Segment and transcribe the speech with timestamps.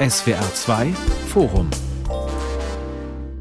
[0.00, 0.92] SWR 2
[1.28, 1.85] Forum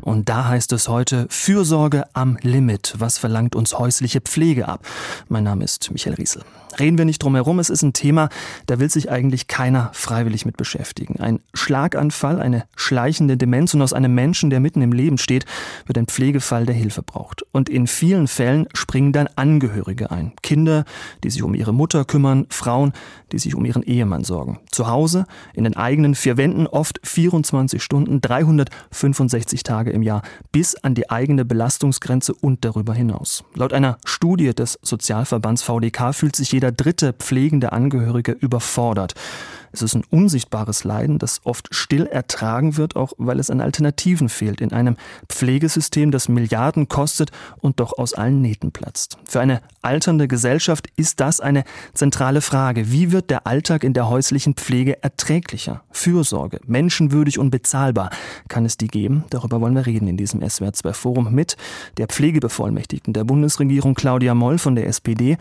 [0.06, 2.94] und da heißt es heute Fürsorge am Limit.
[3.00, 4.86] Was verlangt uns häusliche Pflege ab?
[5.30, 6.44] Mein Name ist Michael Riesel.
[6.80, 8.30] Reden wir nicht drum herum, es ist ein Thema,
[8.66, 11.20] da will sich eigentlich keiner freiwillig mit beschäftigen.
[11.20, 15.46] Ein Schlaganfall, eine schleichende Demenz und aus einem Menschen, der mitten im Leben steht,
[15.86, 17.44] wird ein Pflegefall, der Hilfe braucht.
[17.52, 20.34] Und in vielen Fällen springen dann Angehörige ein.
[20.44, 20.84] Kinder,
[21.24, 22.92] die sich um ihre Mutter kümmern, Frauen,
[23.32, 24.60] die sich um ihren Ehemann sorgen.
[24.70, 30.76] Zu Hause, in den eigenen vier Wänden, oft 24 Stunden, 365 Tage im Jahr bis
[30.76, 33.44] an die eigene Belastungsgrenze und darüber hinaus.
[33.56, 39.14] Laut einer Studie des Sozialverbands VDK fühlt sich jeder dritte pflegende Angehörige überfordert.
[39.76, 44.30] Es ist ein unsichtbares Leiden, das oft still ertragen wird, auch weil es an Alternativen
[44.30, 44.96] fehlt, in einem
[45.28, 49.18] Pflegesystem, das Milliarden kostet und doch aus allen Nähten platzt.
[49.26, 52.90] Für eine alternde Gesellschaft ist das eine zentrale Frage.
[52.90, 55.84] Wie wird der Alltag in der häuslichen Pflege erträglicher?
[55.92, 58.12] Fürsorge, menschenwürdig und bezahlbar.
[58.48, 59.26] Kann es die geben?
[59.30, 61.58] Darüber wollen wir reden in diesem SWR2 Forum mit
[61.98, 65.38] der Pflegebevollmächtigten der Bundesregierung Claudia Moll von der SPD,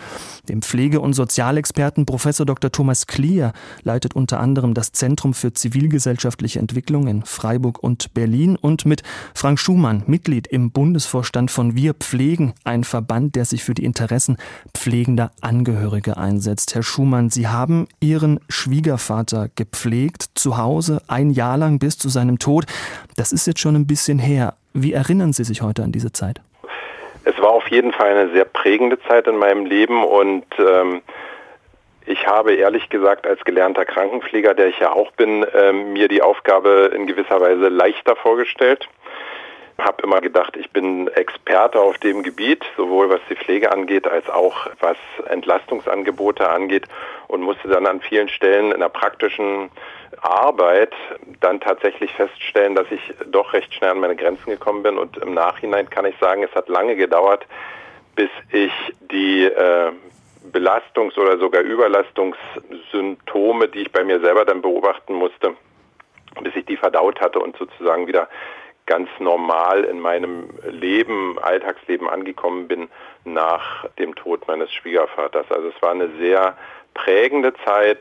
[0.49, 2.73] dem Pflege- und Sozialexperten Professor Dr.
[2.73, 3.53] Thomas Klier,
[3.85, 9.03] leitet unter anderem das Zentrum für zivilgesellschaftliche Entwicklung in Freiburg und Berlin und mit
[9.35, 14.39] Frank Schumann, Mitglied im Bundesvorstand von Wir Pflegen, ein Verband, der sich für die Interessen
[14.75, 16.75] pflegender Angehörige einsetzt.
[16.75, 22.39] Herr Schumann, Sie haben Ihren Schwiegervater gepflegt, zu Hause, ein Jahr lang bis zu seinem
[22.39, 22.65] Tod.
[23.17, 24.55] Das ist jetzt schon ein bisschen her.
[24.73, 26.41] Wie erinnern Sie sich heute an diese Zeit?
[27.25, 31.03] Es war auf jeden Fall eine sehr prägende Zeit in meinem Leben und ähm,
[32.07, 36.23] ich habe ehrlich gesagt als gelernter Krankenpfleger, der ich ja auch bin, äh, mir die
[36.23, 38.89] Aufgabe in gewisser Weise leichter vorgestellt.
[39.79, 44.29] Habe immer gedacht, ich bin Experte auf dem Gebiet, sowohl was die Pflege angeht, als
[44.31, 44.97] auch was
[45.29, 46.85] Entlastungsangebote angeht
[47.27, 49.71] und musste dann an vielen Stellen in der praktischen
[50.21, 50.93] Arbeit
[51.41, 55.35] dann tatsächlich feststellen, dass ich doch recht schnell an meine Grenzen gekommen bin und im
[55.35, 57.45] Nachhinein kann ich sagen, es hat lange gedauert,
[58.15, 58.73] bis ich
[59.11, 59.91] die äh,
[60.53, 65.55] Belastungs- oder sogar Überlastungssymptome, die ich bei mir selber dann beobachten musste,
[66.43, 68.29] bis ich die verdaut hatte und sozusagen wieder
[68.87, 72.89] ganz normal in meinem Leben, Alltagsleben angekommen bin
[73.25, 75.47] nach dem Tod meines Schwiegervaters.
[75.51, 76.57] Also es war eine sehr
[76.93, 78.01] prägende Zeit,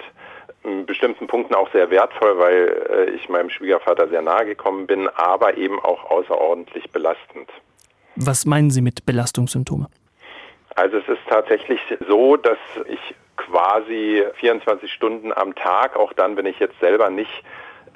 [0.63, 5.09] in bestimmten Punkten auch sehr wertvoll, weil äh, ich meinem Schwiegervater sehr nahe gekommen bin,
[5.09, 7.49] aber eben auch außerordentlich belastend.
[8.15, 9.87] Was meinen Sie mit Belastungssymptome?
[10.75, 12.57] Also es ist tatsächlich so, dass
[12.87, 17.43] ich quasi 24 Stunden am Tag, auch dann, wenn ich jetzt selber nicht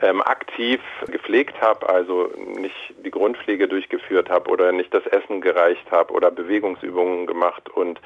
[0.01, 2.29] ähm, aktiv gepflegt habe, also
[2.59, 7.99] nicht die Grundpflege durchgeführt habe oder nicht das Essen gereicht habe oder Bewegungsübungen gemacht und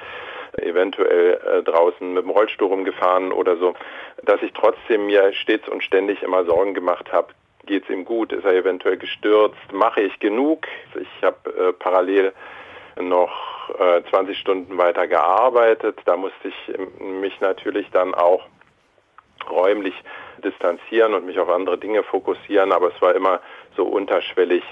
[0.58, 3.74] eventuell äh, draußen mit dem Rollstuhl rumgefahren oder so,
[4.24, 7.34] dass ich trotzdem mir stets und ständig immer Sorgen gemacht habe,
[7.66, 10.68] geht es ihm gut, ist er eventuell gestürzt, mache ich genug?
[11.00, 12.34] Ich habe äh, parallel
[13.00, 16.00] noch äh, 20 Stunden weiter gearbeitet.
[16.06, 18.46] Da musste ich mich natürlich dann auch
[19.50, 19.96] räumlich
[20.44, 23.40] distanzieren und mich auf andere Dinge fokussieren, aber es war immer
[23.76, 24.64] so unterschwellig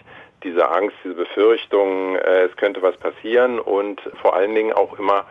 [0.44, 5.26] diese Angst, diese Befürchtung, äh, es könnte was passieren und vor allen Dingen auch immer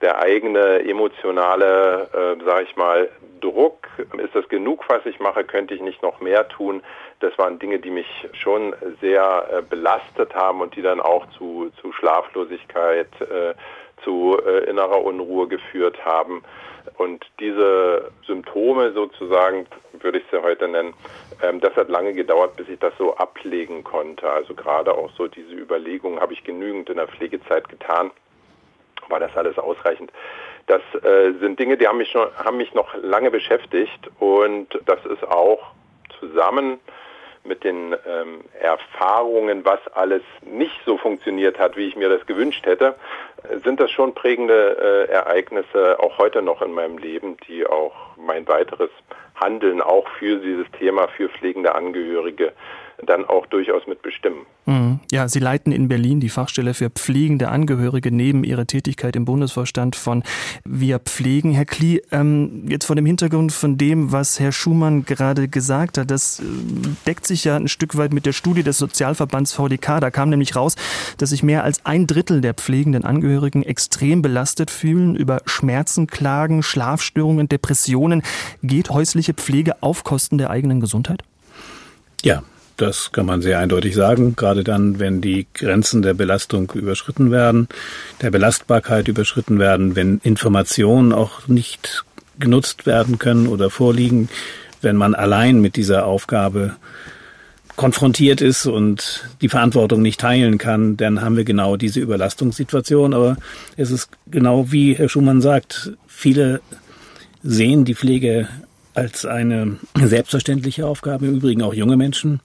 [0.00, 3.08] der eigene emotionale, äh, sage ich mal,
[3.40, 3.88] Druck.
[4.18, 5.44] Ist das genug, was ich mache?
[5.44, 6.82] Könnte ich nicht noch mehr tun?
[7.20, 11.70] Das waren Dinge, die mich schon sehr äh, belastet haben und die dann auch zu,
[11.80, 13.54] zu Schlaflosigkeit, äh,
[14.02, 16.42] zu äh, innerer Unruhe geführt haben.
[16.98, 19.66] Und diese Symptome sozusagen,
[20.00, 20.92] würde ich sie heute nennen,
[21.42, 24.28] ähm, das hat lange gedauert, bis ich das so ablegen konnte.
[24.28, 28.10] Also gerade auch so diese Überlegungen habe ich genügend in der Pflegezeit getan
[29.08, 30.12] war das alles ausreichend.
[30.66, 35.04] Das äh, sind Dinge, die haben mich, schon, haben mich noch lange beschäftigt und das
[35.04, 35.72] ist auch
[36.18, 36.80] zusammen
[37.44, 42.64] mit den ähm, Erfahrungen, was alles nicht so funktioniert hat, wie ich mir das gewünscht
[42.64, 42.94] hätte,
[43.62, 48.48] sind das schon prägende äh, Ereignisse auch heute noch in meinem Leben, die auch mein
[48.48, 48.90] weiteres
[49.34, 52.52] Handeln auch für dieses Thema, für pflegende Angehörige
[53.06, 54.40] dann auch durchaus mitbestimmen.
[54.66, 55.00] Mhm.
[55.10, 59.96] Ja, Sie leiten in Berlin die Fachstelle für pflegende Angehörige neben Ihrer Tätigkeit im Bundesvorstand
[59.96, 60.22] von
[60.64, 61.52] Wir Pflegen.
[61.52, 66.10] Herr Klie, ähm, jetzt vor dem Hintergrund von dem, was Herr Schumann gerade gesagt hat,
[66.10, 66.44] das äh,
[67.06, 70.00] deckt sich ja ein Stück weit mit der Studie des Sozialverbands VDK.
[70.00, 70.76] Da kam nämlich raus,
[71.18, 76.62] dass sich mehr als ein Drittel der pflegenden Angehörigen extrem belastet fühlen, über Schmerzen klagen,
[76.62, 78.22] Schlafstörungen, Depressionen.
[78.62, 81.22] Geht häusliche Pflege auf Kosten der eigenen Gesundheit?
[82.22, 82.42] Ja,
[82.76, 87.68] das kann man sehr eindeutig sagen, gerade dann, wenn die Grenzen der Belastung überschritten werden,
[88.20, 92.04] der Belastbarkeit überschritten werden, wenn Informationen auch nicht
[92.38, 94.28] genutzt werden können oder vorliegen,
[94.82, 96.76] wenn man allein mit dieser Aufgabe
[97.76, 103.14] konfrontiert ist und die Verantwortung nicht teilen kann, dann haben wir genau diese Überlastungssituation.
[103.14, 103.36] Aber
[103.76, 106.60] es ist genau wie Herr Schumann sagt, viele
[107.42, 108.48] sehen die Pflege
[108.94, 112.40] als eine selbstverständliche Aufgabe, im Übrigen auch junge Menschen.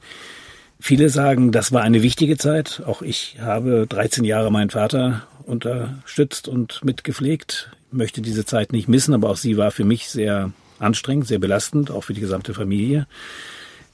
[0.80, 2.82] Viele sagen, das war eine wichtige Zeit.
[2.86, 9.14] Auch ich habe 13 Jahre meinen Vater unterstützt und mitgepflegt, möchte diese Zeit nicht missen,
[9.14, 13.08] aber auch sie war für mich sehr anstrengend, sehr belastend, auch für die gesamte Familie.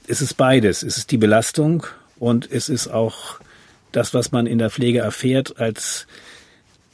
[0.06, 0.82] Es ist beides.
[0.82, 1.86] Es ist die Belastung
[2.18, 3.40] und es ist auch
[3.92, 6.06] das, was man in der Pflege erfährt als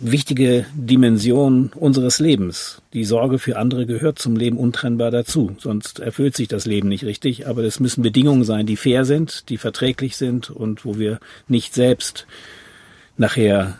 [0.03, 2.83] wichtige Dimension unseres Lebens.
[2.93, 7.05] Die Sorge für andere gehört zum Leben untrennbar dazu, sonst erfüllt sich das Leben nicht
[7.05, 7.47] richtig.
[7.47, 11.75] Aber es müssen Bedingungen sein, die fair sind, die verträglich sind und wo wir nicht
[11.75, 12.27] selbst
[13.17, 13.79] nachher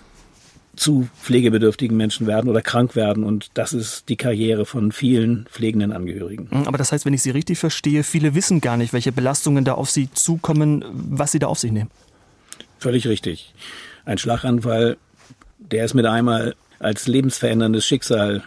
[0.75, 3.25] zu pflegebedürftigen Menschen werden oder krank werden.
[3.25, 6.49] Und das ist die Karriere von vielen pflegenden Angehörigen.
[6.67, 9.75] Aber das heißt, wenn ich Sie richtig verstehe, viele wissen gar nicht, welche Belastungen da
[9.75, 11.91] auf sie zukommen, was sie da auf sich nehmen.
[12.79, 13.53] Völlig richtig.
[14.05, 14.97] Ein Schlaganfall
[15.71, 18.43] der ist mit einmal als lebensveränderndes Schicksal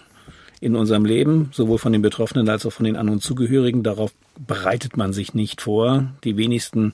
[0.60, 3.84] in unserem Leben, sowohl von den Betroffenen als auch von den anderen Zugehörigen.
[3.84, 4.14] Darauf
[4.48, 6.08] bereitet man sich nicht vor.
[6.24, 6.94] Die wenigsten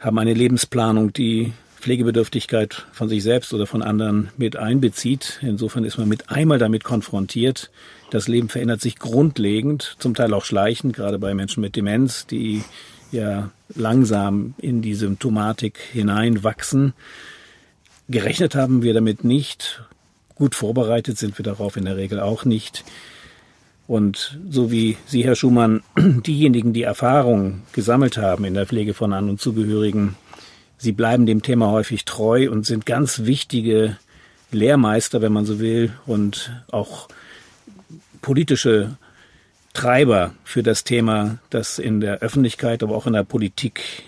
[0.00, 5.40] haben eine Lebensplanung, die Pflegebedürftigkeit von sich selbst oder von anderen mit einbezieht.
[5.42, 7.70] Insofern ist man mit einmal damit konfrontiert.
[8.10, 12.62] Das Leben verändert sich grundlegend, zum Teil auch schleichend, gerade bei Menschen mit Demenz, die
[13.10, 16.94] ja langsam in die Symptomatik hineinwachsen.
[18.12, 19.82] Gerechnet haben wir damit nicht.
[20.34, 22.84] Gut vorbereitet sind wir darauf in der Regel auch nicht.
[23.86, 29.14] Und so wie Sie, Herr Schumann, diejenigen, die Erfahrung gesammelt haben in der Pflege von
[29.14, 30.16] An- und Zugehörigen,
[30.76, 33.96] Sie bleiben dem Thema häufig treu und sind ganz wichtige
[34.50, 37.08] Lehrmeister, wenn man so will, und auch
[38.20, 38.98] politische
[39.72, 44.04] Treiber für das Thema, das in der Öffentlichkeit, aber auch in der Politik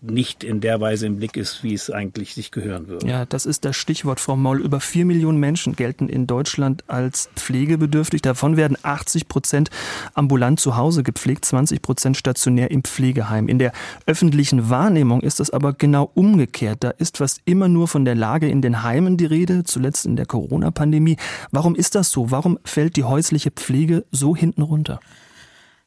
[0.00, 3.06] nicht in der Weise im Blick ist, wie es eigentlich sich gehören würde.
[3.06, 4.60] Ja, das ist das Stichwort, Frau Maul.
[4.60, 8.22] Über vier Millionen Menschen gelten in Deutschland als pflegebedürftig.
[8.22, 9.70] Davon werden 80 Prozent
[10.14, 13.48] ambulant zu Hause gepflegt, 20 Prozent stationär im Pflegeheim.
[13.48, 13.72] In der
[14.06, 16.84] öffentlichen Wahrnehmung ist es aber genau umgekehrt.
[16.84, 20.16] Da ist fast immer nur von der Lage in den Heimen die Rede, zuletzt in
[20.16, 21.16] der Corona-Pandemie.
[21.50, 22.30] Warum ist das so?
[22.30, 25.00] Warum fällt die häusliche Pflege so hinten runter?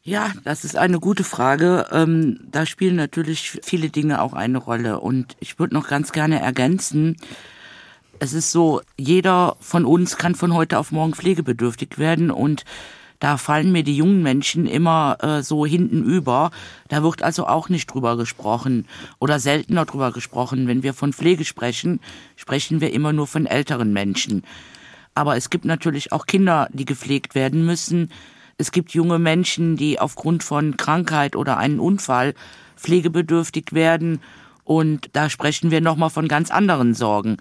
[0.08, 1.88] Ja, das ist eine gute Frage.
[1.92, 5.00] Ähm, da spielen natürlich viele Dinge auch eine Rolle.
[5.00, 7.18] Und ich würde noch ganz gerne ergänzen,
[8.20, 12.64] es ist so, jeder von uns kann von heute auf morgen pflegebedürftig werden und
[13.20, 16.52] da fallen mir die jungen Menschen immer äh, so hinten über.
[16.88, 18.88] Da wird also auch nicht drüber gesprochen
[19.20, 20.68] oder seltener drüber gesprochen.
[20.68, 22.00] Wenn wir von Pflege sprechen,
[22.36, 24.44] sprechen wir immer nur von älteren Menschen.
[25.16, 28.12] Aber es gibt natürlich auch Kinder, die gepflegt werden müssen.
[28.58, 32.34] Es gibt junge Menschen, die aufgrund von Krankheit oder einem Unfall
[32.78, 34.22] pflegebedürftig werden.
[34.64, 37.38] Und da sprechen wir nochmal von ganz anderen Sorgen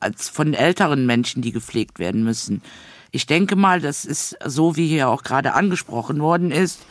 [0.00, 2.62] als von älteren Menschen, die gepflegt werden müssen.
[3.10, 6.86] Ich denke mal, das ist so, wie hier auch gerade angesprochen worden ist,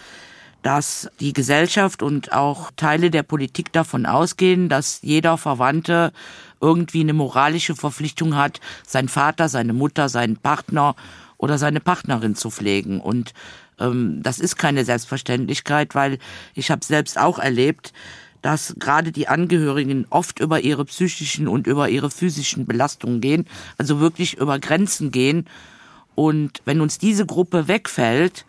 [0.63, 6.11] dass die Gesellschaft und auch Teile der Politik davon ausgehen, dass jeder Verwandte
[6.61, 10.95] irgendwie eine moralische Verpflichtung hat, sein Vater, seine Mutter, seinen Partner
[11.45, 12.99] oder seine Partnerin zu pflegen.
[12.99, 13.33] Und
[13.79, 16.17] ähm, das ist keine Selbstverständlichkeit, weil
[16.55, 17.93] ich habe selbst auch erlebt,
[18.41, 23.45] dass gerade die Angehörigen oft über ihre psychischen und über ihre physischen Belastungen gehen,
[23.77, 25.45] also wirklich über Grenzen gehen.
[26.15, 28.45] Und wenn uns diese Gruppe wegfällt,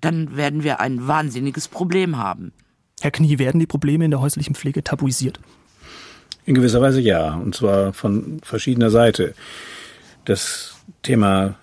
[0.00, 2.52] dann werden wir ein wahnsinniges Problem haben.
[3.00, 5.40] Herr Knie, werden die Probleme in der häuslichen Pflege tabuisiert?
[6.44, 9.34] In gewisser Weise ja, und zwar von verschiedener Seite.
[10.24, 11.56] Das Thema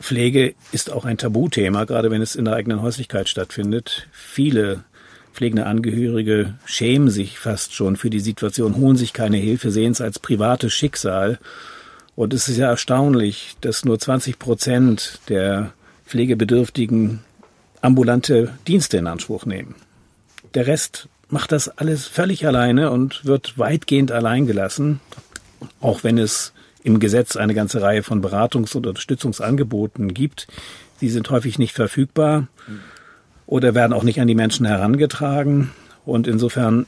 [0.00, 4.08] Pflege ist auch ein Tabuthema, gerade wenn es in der eigenen Häuslichkeit stattfindet.
[4.12, 4.84] Viele
[5.32, 10.00] pflegende Angehörige schämen sich fast schon für die Situation, holen sich keine Hilfe, sehen es
[10.00, 11.38] als privates Schicksal.
[12.16, 15.72] Und es ist ja erstaunlich, dass nur 20 Prozent der
[16.06, 17.20] Pflegebedürftigen
[17.80, 19.74] ambulante Dienste in Anspruch nehmen.
[20.54, 25.00] Der Rest macht das alles völlig alleine und wird weitgehend allein gelassen,
[25.80, 26.52] auch wenn es
[26.84, 30.46] im Gesetz eine ganze Reihe von Beratungs- und Unterstützungsangeboten gibt.
[31.00, 32.46] Die sind häufig nicht verfügbar
[33.46, 35.72] oder werden auch nicht an die Menschen herangetragen.
[36.04, 36.86] Und insofern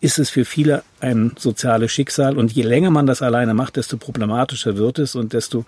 [0.00, 2.36] ist es für viele ein soziales Schicksal.
[2.36, 5.64] Und je länger man das alleine macht, desto problematischer wird es und desto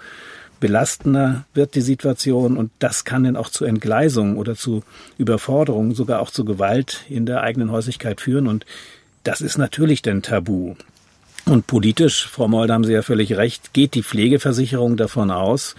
[0.60, 2.58] belastender wird die Situation.
[2.58, 4.82] Und das kann dann auch zu Entgleisungen oder zu
[5.16, 8.46] Überforderungen, sogar auch zu Gewalt in der eigenen Häuslichkeit führen.
[8.46, 8.66] Und
[9.24, 10.74] das ist natürlich denn tabu.
[11.46, 15.74] Und politisch, Frau Mold, haben Sie ja völlig recht, geht die Pflegeversicherung davon aus,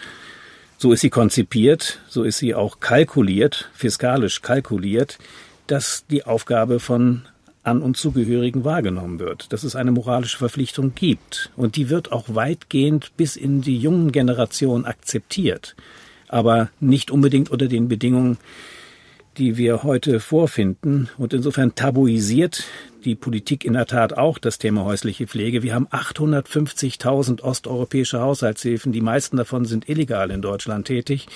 [0.82, 5.20] so ist sie konzipiert, so ist sie auch kalkuliert, fiskalisch kalkuliert,
[5.68, 7.22] dass die Aufgabe von
[7.62, 11.52] an und Zugehörigen wahrgenommen wird, dass es eine moralische Verpflichtung gibt.
[11.56, 15.76] Und die wird auch weitgehend bis in die jungen Generationen akzeptiert,
[16.28, 18.40] aber nicht unbedingt unter den Bedingungen,
[19.38, 21.10] die wir heute vorfinden.
[21.18, 22.66] Und insofern tabuisiert
[23.06, 25.64] die Politik in der Tat auch das Thema häusliche Pflege.
[25.64, 28.92] Wir haben 850.000 osteuropäische Haushaltshilfen.
[28.92, 31.28] Die meisten davon sind illegal in Deutschland tätig.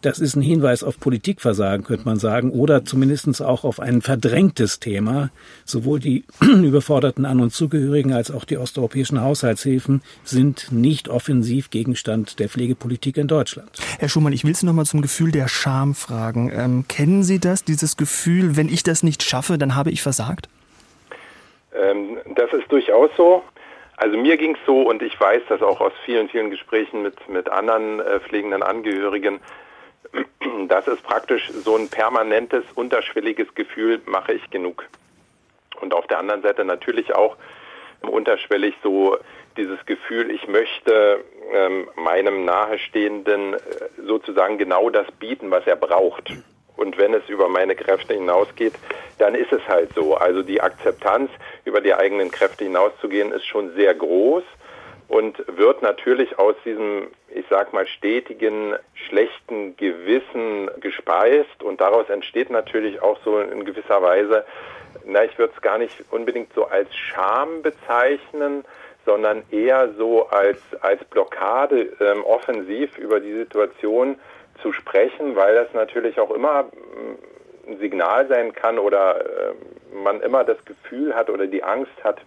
[0.00, 4.78] Das ist ein Hinweis auf Politikversagen, könnte man sagen, oder zumindest auch auf ein verdrängtes
[4.78, 5.30] Thema.
[5.64, 12.38] Sowohl die überforderten An- und Zugehörigen als auch die osteuropäischen Haushaltshilfen sind nicht offensiv Gegenstand
[12.38, 13.70] der Pflegepolitik in Deutschland.
[13.98, 16.52] Herr Schumann, ich will Sie noch mal zum Gefühl der Scham fragen.
[16.54, 20.48] Ähm, kennen Sie das, dieses Gefühl, wenn ich das nicht schaffe, dann habe ich versagt?
[21.74, 23.42] Ähm, das ist durchaus so.
[23.96, 27.28] Also mir ging es so und ich weiß das auch aus vielen, vielen Gesprächen mit,
[27.28, 29.40] mit anderen äh, pflegenden Angehörigen,
[30.68, 34.84] das ist praktisch so ein permanentes, unterschwelliges Gefühl, mache ich genug.
[35.80, 37.36] Und auf der anderen Seite natürlich auch
[38.02, 39.16] unterschwellig so
[39.56, 43.58] dieses Gefühl, ich möchte ähm, meinem Nahestehenden äh,
[44.06, 46.32] sozusagen genau das bieten, was er braucht.
[46.76, 48.74] Und wenn es über meine Kräfte hinausgeht,
[49.18, 50.14] dann ist es halt so.
[50.14, 51.30] Also die Akzeptanz,
[51.64, 54.44] über die eigenen Kräfte hinauszugehen, ist schon sehr groß
[55.08, 61.62] und wird natürlich aus diesem, ich sag mal, stetigen, schlechten Gewissen gespeist.
[61.62, 64.44] Und daraus entsteht natürlich auch so in gewisser Weise,
[65.06, 68.64] na, ich würde es gar nicht unbedingt so als Scham bezeichnen,
[69.06, 74.18] sondern eher so als, als Blockade ähm, offensiv über die Situation
[74.60, 79.54] zu sprechen, weil das natürlich auch immer mm, ein Signal sein kann oder äh,
[79.94, 82.20] man immer das Gefühl hat oder die Angst hat,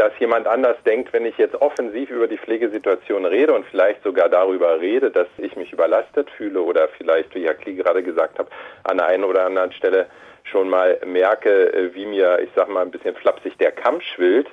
[0.00, 4.30] dass jemand anders denkt, wenn ich jetzt offensiv über die Pflegesituation rede und vielleicht sogar
[4.30, 8.46] darüber rede, dass ich mich überlastet fühle oder vielleicht, wie Herr Klie gerade gesagt hat,
[8.84, 10.06] an der einen oder anderen Stelle
[10.44, 14.48] schon mal merke, äh, wie mir, ich sag mal, ein bisschen flapsig der Kamm schwillt,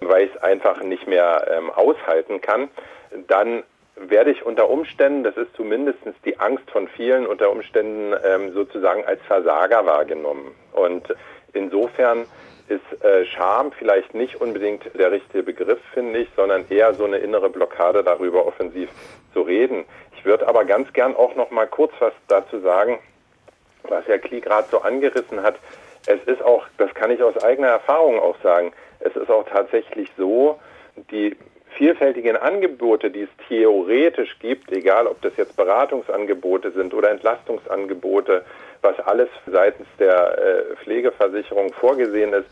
[0.00, 2.70] weil ich es einfach nicht mehr ähm, aushalten kann,
[3.28, 3.64] dann
[3.96, 9.04] werde ich unter Umständen, das ist zumindest die Angst von vielen, unter Umständen ähm, sozusagen
[9.04, 10.54] als Versager wahrgenommen.
[10.72, 11.14] Und
[11.52, 12.24] insofern
[12.68, 17.18] ist äh, Scham vielleicht nicht unbedingt der richtige Begriff, finde ich, sondern eher so eine
[17.18, 18.90] innere Blockade darüber offensiv
[19.32, 19.84] zu reden.
[20.16, 22.98] Ich würde aber ganz gern auch noch mal kurz was dazu sagen,
[23.84, 25.56] was Herr Klie gerade so angerissen hat.
[26.06, 30.10] Es ist auch, das kann ich aus eigener Erfahrung auch sagen, es ist auch tatsächlich
[30.16, 30.58] so,
[31.10, 31.36] die
[31.76, 38.44] vielfältigen Angebote, die es theoretisch gibt, egal ob das jetzt Beratungsangebote sind oder Entlastungsangebote,
[38.86, 42.48] was alles seitens der äh, Pflegeversicherung vorgesehen ist,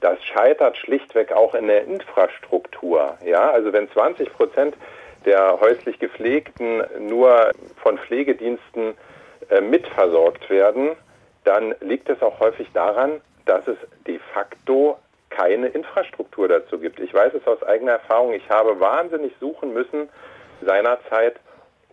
[0.00, 3.16] das scheitert schlichtweg auch in der Infrastruktur.
[3.24, 4.74] Ja, also wenn 20 Prozent
[5.24, 8.94] der häuslich Gepflegten nur von Pflegediensten
[9.50, 10.92] äh, mitversorgt werden,
[11.44, 13.76] dann liegt es auch häufig daran, dass es
[14.06, 14.98] de facto
[15.30, 17.00] keine Infrastruktur dazu gibt.
[17.00, 18.32] Ich weiß es aus eigener Erfahrung.
[18.32, 20.08] Ich habe wahnsinnig suchen müssen
[20.62, 21.36] seinerzeit,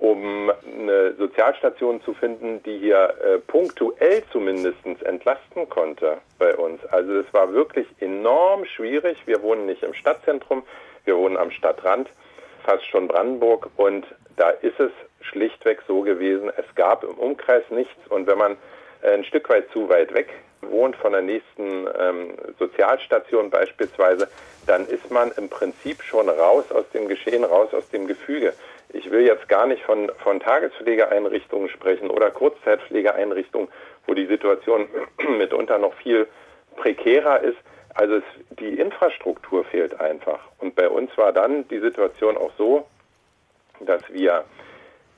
[0.02, 6.84] um eine Sozialstation zu finden, die hier äh, punktuell zumindest entlasten konnte bei uns.
[6.88, 9.20] Also es war wirklich enorm schwierig.
[9.28, 10.64] Wir wohnen nicht im Stadtzentrum,
[11.06, 12.10] wir wohnen am Stadtrand,
[12.66, 14.92] fast schon Brandenburg und da ist es
[15.22, 18.58] schlichtweg so gewesen, es gab im Umkreis nichts und wenn man
[19.04, 20.30] ein Stück weit zu weit weg
[20.62, 24.28] wohnt von der nächsten ähm, Sozialstation beispielsweise,
[24.66, 28.54] dann ist man im Prinzip schon raus aus dem Geschehen, raus aus dem Gefüge.
[28.94, 33.70] Ich will jetzt gar nicht von, von Tagespflegeeinrichtungen sprechen oder Kurzzeitpflegeeinrichtungen,
[34.08, 34.88] wo die Situation
[35.38, 36.28] mitunter noch viel
[36.76, 37.58] prekärer ist.
[37.94, 38.24] Also es,
[38.60, 40.40] die Infrastruktur fehlt einfach.
[40.60, 42.88] Und bei uns war dann die Situation auch so,
[43.82, 44.46] dass wir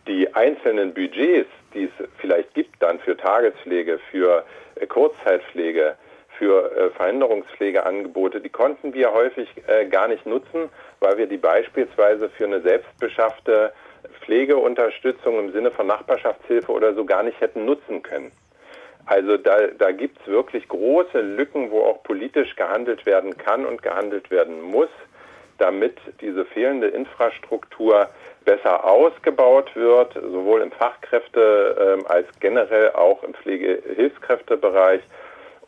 [0.08, 5.96] die einzelnen Budgets, die es vielleicht gibt dann für Tagespflege, für äh, Kurzzeitpflege,
[6.38, 10.70] für äh, Verhinderungspflegeangebote, die konnten wir häufig äh, gar nicht nutzen,
[11.03, 13.74] weil wir die beispielsweise für eine selbstbeschaffte
[14.22, 18.31] Pflegeunterstützung im Sinne von Nachbarschaftshilfe oder so gar nicht hätten nutzen können.
[19.05, 23.83] Also da, da gibt es wirklich große Lücken, wo auch politisch gehandelt werden kann und
[23.83, 24.89] gehandelt werden muss,
[25.57, 28.07] damit diese fehlende Infrastruktur
[28.45, 35.01] besser ausgebaut wird, sowohl im Fachkräfte äh, als generell auch im Pflegehilfskräftebereich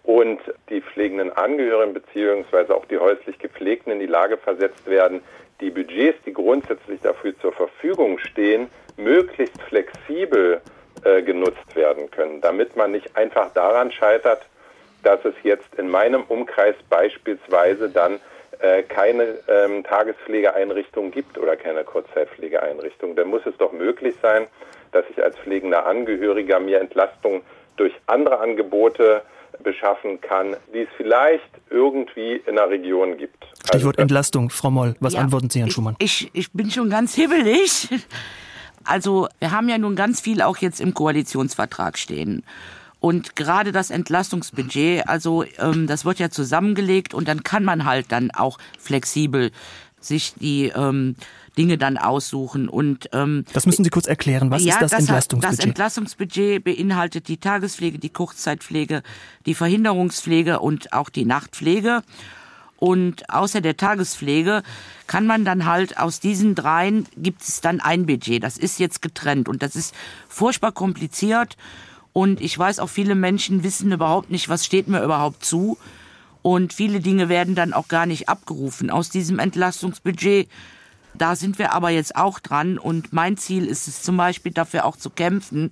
[0.05, 5.21] und die pflegenden Angehörigen beziehungsweise auch die häuslich Gepflegten in die Lage versetzt werden,
[5.61, 10.61] die Budgets, die grundsätzlich dafür zur Verfügung stehen, möglichst flexibel
[11.03, 14.45] äh, genutzt werden können, damit man nicht einfach daran scheitert,
[15.03, 18.19] dass es jetzt in meinem Umkreis beispielsweise dann
[18.59, 24.47] äh, keine ähm, Tagespflegeeinrichtung gibt oder keine Kurzzeitpflegeeinrichtung, dann muss es doch möglich sein,
[24.91, 27.41] dass ich als pflegender Angehöriger mir Entlastung
[27.75, 29.23] durch andere Angebote
[29.63, 33.45] beschaffen kann, die es vielleicht irgendwie in der Region gibt.
[33.65, 34.95] Stichwort also, Entlastung, Frau Moll.
[34.99, 35.95] Was ja, antworten Sie, Herrn Schumann?
[35.99, 37.89] Ich, ich bin schon ganz hibbelig.
[38.87, 42.43] Also wir haben ja nun ganz viel auch jetzt im Koalitionsvertrag stehen.
[42.99, 48.11] Und gerade das Entlastungsbudget, also ähm, das wird ja zusammengelegt und dann kann man halt
[48.11, 49.51] dann auch flexibel
[50.05, 51.15] sich die ähm,
[51.57, 52.67] Dinge dann aussuchen.
[52.69, 54.51] Und ähm, das müssen Sie kurz erklären.
[54.51, 55.59] Was ja, ist das, das Entlastungsbudget?
[55.59, 59.03] Das Entlastungsbudget beinhaltet die Tagespflege, die Kurzzeitpflege,
[59.45, 62.03] die Verhinderungspflege und auch die Nachtpflege.
[62.77, 64.61] Und außer der Tagespflege
[65.07, 68.43] kann man dann halt aus diesen dreien gibt es dann ein Budget.
[68.43, 69.95] Das ist jetzt getrennt und das ist
[70.27, 71.55] furchtbar kompliziert.
[72.11, 75.77] Und ich weiß auch, viele Menschen wissen überhaupt nicht, was steht mir überhaupt zu.
[76.45, 80.47] Und viele Dinge werden dann auch gar nicht abgerufen aus diesem Entlastungsbudget.
[81.15, 82.77] Da sind wir aber jetzt auch dran.
[82.77, 85.71] Und mein Ziel ist es zum Beispiel dafür auch zu kämpfen,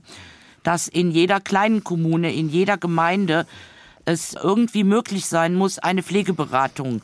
[0.64, 3.46] dass in jeder kleinen Kommune, in jeder Gemeinde
[4.06, 7.04] es irgendwie möglich sein muss, eine Pflegeberatung,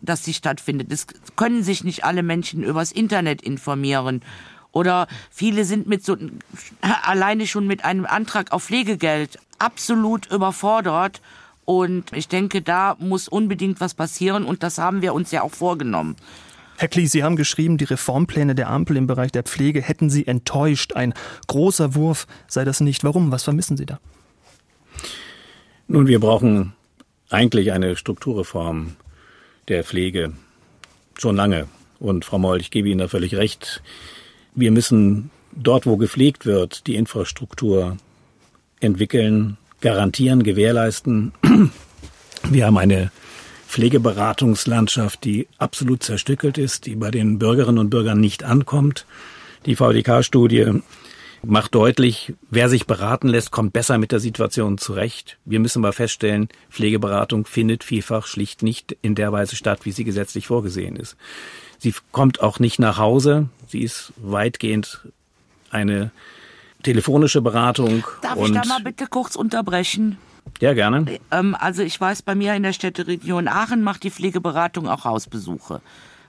[0.00, 0.90] dass sie stattfindet.
[0.90, 1.06] Es
[1.36, 4.22] können sich nicht alle Menschen übers Internet informieren.
[4.72, 6.16] Oder viele sind mit so,
[6.80, 11.20] alleine schon mit einem Antrag auf Pflegegeld absolut überfordert.
[11.64, 15.52] Und ich denke, da muss unbedingt was passieren und das haben wir uns ja auch
[15.52, 16.16] vorgenommen.
[16.76, 20.26] Herr Klie, Sie haben geschrieben, die Reformpläne der Ampel im Bereich der Pflege hätten Sie
[20.26, 20.94] enttäuscht.
[20.94, 21.14] Ein
[21.46, 23.04] großer Wurf sei das nicht.
[23.04, 23.30] Warum?
[23.30, 24.00] Was vermissen Sie da?
[25.86, 26.72] Nun, wir brauchen
[27.30, 28.96] eigentlich eine Strukturreform
[29.68, 30.32] der Pflege
[31.16, 31.68] schon lange.
[32.00, 33.82] Und Frau Moll, ich gebe Ihnen da völlig recht.
[34.54, 37.96] Wir müssen dort, wo gepflegt wird, die Infrastruktur
[38.80, 41.32] entwickeln, garantieren, gewährleisten.
[42.48, 43.12] Wir haben eine
[43.68, 49.04] Pflegeberatungslandschaft, die absolut zerstückelt ist, die bei den Bürgerinnen und Bürgern nicht ankommt.
[49.66, 50.80] Die VDK-Studie
[51.42, 55.36] macht deutlich, wer sich beraten lässt, kommt besser mit der Situation zurecht.
[55.44, 60.04] Wir müssen aber feststellen, Pflegeberatung findet vielfach schlicht nicht in der Weise statt, wie sie
[60.04, 61.16] gesetzlich vorgesehen ist.
[61.78, 63.50] Sie kommt auch nicht nach Hause.
[63.68, 65.00] Sie ist weitgehend
[65.68, 66.10] eine
[66.84, 68.04] telefonische Beratung.
[68.22, 70.18] Darf ich da mal bitte kurz unterbrechen?
[70.60, 71.18] Ja, gerne.
[71.30, 75.80] Ähm, also ich weiß, bei mir in der Städteregion Aachen macht die Pflegeberatung auch Hausbesuche.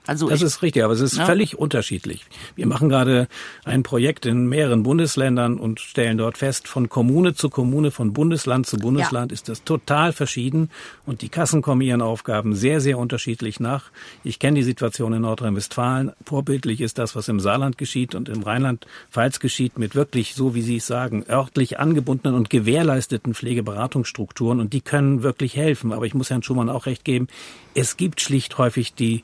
[0.06, 1.26] Also das ist richtig, aber es ist ja.
[1.26, 2.24] völlig unterschiedlich.
[2.54, 3.28] Wir machen gerade
[3.64, 8.66] ein Projekt in mehreren Bundesländern und stellen dort fest, von Kommune zu Kommune, von Bundesland
[8.66, 9.34] zu Bundesland ja.
[9.34, 10.70] ist das total verschieden
[11.06, 13.90] und die Kassen kommen ihren Aufgaben sehr, sehr unterschiedlich nach.
[14.22, 16.12] Ich kenne die Situation in Nordrhein-Westfalen.
[16.24, 20.62] Vorbildlich ist das, was im Saarland geschieht und im Rheinland-Pfalz geschieht, mit wirklich, so wie
[20.62, 25.92] Sie es sagen, örtlich angebundenen und gewährleisteten Pflegeberatungsstrukturen und die können wirklich helfen.
[25.92, 27.28] Aber ich muss Herrn Schumann auch recht geben,
[27.74, 29.22] es gibt schlicht häufig die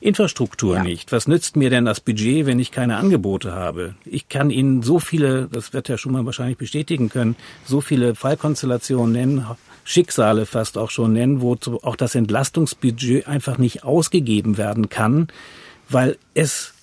[0.00, 0.82] Infrastruktur ja.
[0.82, 1.10] nicht.
[1.12, 3.94] Was nützt mir denn das Budget, wenn ich keine Angebote habe?
[4.04, 9.12] Ich kann Ihnen so viele, das wird Herr Schumann wahrscheinlich bestätigen können, so viele Fallkonstellationen
[9.12, 9.46] nennen,
[9.84, 15.28] Schicksale fast auch schon nennen, wo auch das Entlastungsbudget einfach nicht ausgegeben werden kann,
[15.88, 16.74] weil es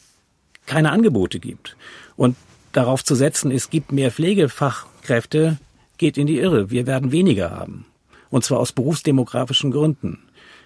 [0.65, 1.77] keine Angebote gibt.
[2.15, 2.35] Und
[2.71, 5.57] darauf zu setzen, es gibt mehr Pflegefachkräfte,
[5.97, 6.71] geht in die Irre.
[6.71, 7.85] Wir werden weniger haben.
[8.29, 10.24] Und zwar aus berufsdemografischen Gründen.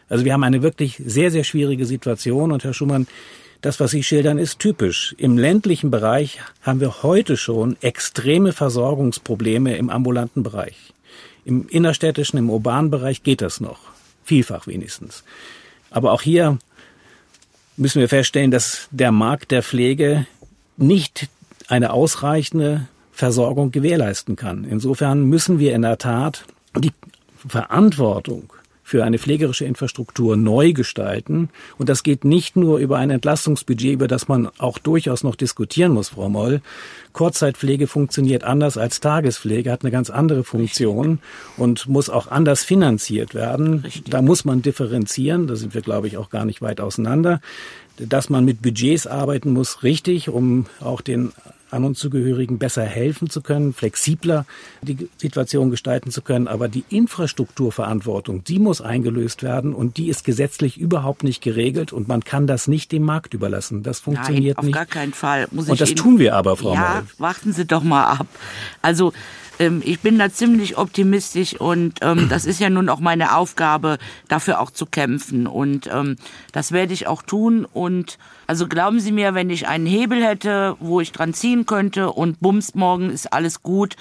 [0.10, 3.08] Also wir haben eine wirklich sehr, sehr schwierige Situation und Herr Schumann,
[3.62, 5.14] das, was Sie schildern, ist typisch.
[5.18, 10.94] Im ländlichen Bereich haben wir heute schon extreme Versorgungsprobleme im ambulanten Bereich.
[11.46, 13.80] Im innerstädtischen, im urbanen Bereich geht das noch.
[14.24, 15.24] Vielfach wenigstens.
[15.90, 16.58] Aber auch hier
[17.76, 20.26] müssen wir feststellen, dass der Markt der Pflege
[20.78, 21.28] nicht
[21.68, 24.64] eine ausreichende Versorgung gewährleisten kann.
[24.64, 26.46] Insofern müssen wir in der Tat
[26.78, 26.94] die
[27.46, 28.54] Verantwortung
[28.90, 31.50] für eine pflegerische Infrastruktur neu gestalten.
[31.78, 35.92] Und das geht nicht nur über ein Entlastungsbudget, über das man auch durchaus noch diskutieren
[35.92, 36.62] muss, Frau Moll.
[37.14, 41.20] Kurzzeitpflege funktioniert anders als Tagespflege, hat eine ganz andere Funktion
[41.56, 43.82] und muss auch anders finanziert werden.
[43.82, 44.10] Richtig.
[44.10, 47.42] Da muss man differenzieren, da sind wir, glaube ich, auch gar nicht weit auseinander.
[47.98, 51.32] Dass man mit Budgets arbeiten muss, richtig, um auch den
[51.72, 54.46] an uns zugehörigen besser helfen zu können, flexibler
[54.82, 56.48] die Situation gestalten zu können.
[56.48, 62.08] Aber die Infrastrukturverantwortung, die muss eingelöst werden und die ist gesetzlich überhaupt nicht geregelt und
[62.08, 63.84] man kann das nicht dem Markt überlassen.
[63.84, 64.76] Das funktioniert Nein, auf nicht.
[64.76, 65.48] Auf gar keinen Fall.
[65.52, 67.04] Muss und das tun wir aber, Frau Ja, Moll.
[67.18, 68.28] warten Sie doch mal ab.
[68.82, 69.14] Also
[69.60, 73.98] ähm, ich bin da ziemlich optimistisch und ähm, das ist ja nun auch meine Aufgabe,
[74.30, 75.46] dafür auch zu kämpfen.
[75.48, 76.16] Und ähm,
[76.54, 77.66] das werde ich auch tun.
[77.66, 82.12] Und also glauben Sie mir, wenn ich einen Hebel hätte, wo ich dran ziehen könnte
[82.12, 83.96] und bums, morgen ist alles gut,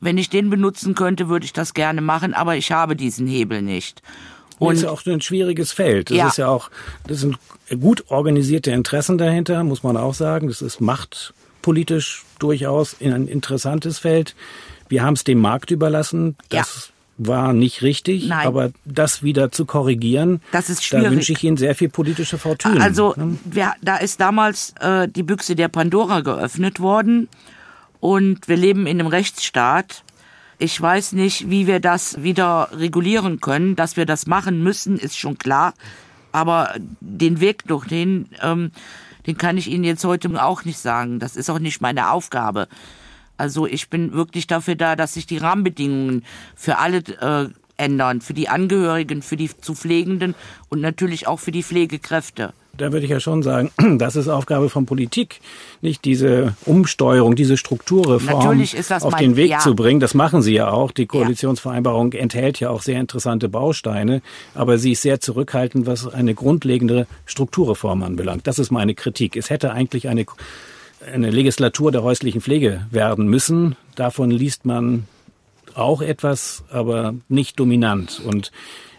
[0.00, 3.62] wenn ich den benutzen könnte, würde ich das gerne machen, aber ich habe diesen Hebel
[3.62, 4.02] nicht.
[4.58, 6.10] Und das ist ja auch ein schwieriges Feld.
[6.10, 6.28] Das ja.
[6.28, 6.70] ist ja auch,
[7.06, 7.38] das sind
[7.80, 10.48] gut organisierte Interessen dahinter, muss man auch sagen.
[10.48, 14.34] Das ist machtpolitisch durchaus ein interessantes Feld.
[14.88, 16.36] Wir haben es dem Markt überlassen.
[16.48, 18.46] Das war nicht richtig, Nein.
[18.46, 21.06] aber das wieder zu korrigieren, das ist schwierig.
[21.06, 22.80] da wünsche ich Ihnen sehr viel politische Fortune.
[22.80, 27.28] Also wir, da ist damals äh, die Büchse der Pandora geöffnet worden
[28.00, 30.02] und wir leben in einem Rechtsstaat.
[30.58, 33.76] Ich weiß nicht, wie wir das wieder regulieren können.
[33.76, 35.74] Dass wir das machen müssen, ist schon klar.
[36.32, 38.70] Aber den Weg dorthin, ähm,
[39.26, 41.18] den kann ich Ihnen jetzt heute auch nicht sagen.
[41.18, 42.68] Das ist auch nicht meine Aufgabe.
[43.36, 48.34] Also ich bin wirklich dafür da, dass sich die Rahmenbedingungen für alle äh, ändern, für
[48.34, 50.34] die Angehörigen, für die zu Pflegenden
[50.68, 54.68] und natürlich auch für die Pflegekräfte da würde ich ja schon sagen, das ist Aufgabe
[54.68, 55.40] von Politik,
[55.80, 59.58] nicht diese Umsteuerung, diese Strukturreform auf mein, den Weg ja.
[59.58, 60.00] zu bringen.
[60.00, 60.92] Das machen Sie ja auch.
[60.92, 62.20] Die Koalitionsvereinbarung ja.
[62.20, 64.22] enthält ja auch sehr interessante Bausteine,
[64.54, 68.46] aber sie ist sehr zurückhaltend, was eine grundlegende Strukturreform anbelangt.
[68.46, 69.36] Das ist meine Kritik.
[69.36, 70.26] Es hätte eigentlich eine,
[71.12, 73.76] eine Legislatur der häuslichen Pflege werden müssen.
[73.94, 75.06] Davon liest man
[75.74, 78.20] auch etwas, aber nicht dominant.
[78.24, 78.50] Und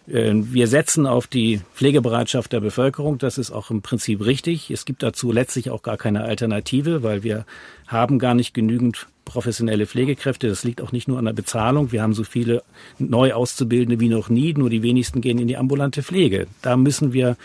[0.07, 3.17] äh, wir setzen auf die Pflegebereitschaft der Bevölkerung.
[3.17, 4.71] Das ist auch im Prinzip richtig.
[4.71, 7.45] Es gibt dazu letztlich auch gar keine Alternative, weil wir
[7.87, 10.47] haben gar nicht genügend professionelle Pflegekräfte.
[10.47, 11.91] Das liegt auch nicht nur an der Bezahlung.
[11.91, 12.63] Wir haben so viele
[12.97, 14.53] neu Auszubildende wie noch nie.
[14.53, 16.47] Nur die wenigsten gehen in die ambulante Pflege.
[16.61, 17.35] Da müssen wir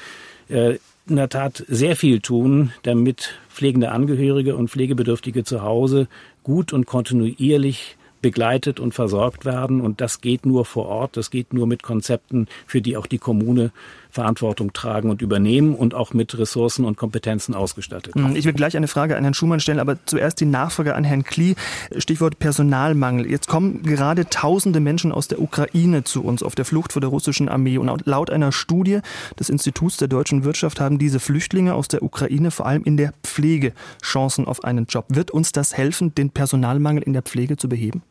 [0.48, 6.08] äh, in der Tat sehr viel tun, damit pflegende Angehörige und Pflegebedürftige zu Hause
[6.42, 9.80] gut und kontinuierlich begleitet und versorgt werden.
[9.80, 13.18] Und das geht nur vor Ort, das geht nur mit Konzepten, für die auch die
[13.18, 13.72] Kommune
[14.12, 18.14] Verantwortung tragen und übernehmen und auch mit Ressourcen und Kompetenzen ausgestattet.
[18.14, 21.02] Hm, ich will gleich eine Frage an Herrn Schumann stellen, aber zuerst die Nachfrage an
[21.02, 21.54] Herrn Klie.
[21.96, 23.30] Stichwort Personalmangel.
[23.30, 27.08] Jetzt kommen gerade tausende Menschen aus der Ukraine zu uns auf der Flucht vor der
[27.08, 27.78] russischen Armee.
[27.78, 29.00] Und laut einer Studie
[29.40, 33.14] des Instituts der deutschen Wirtschaft haben diese Flüchtlinge aus der Ukraine vor allem in der
[33.22, 33.72] Pflege
[34.02, 35.06] Chancen auf einen Job.
[35.08, 38.02] Wird uns das helfen, den Personalmangel in der Pflege zu beheben?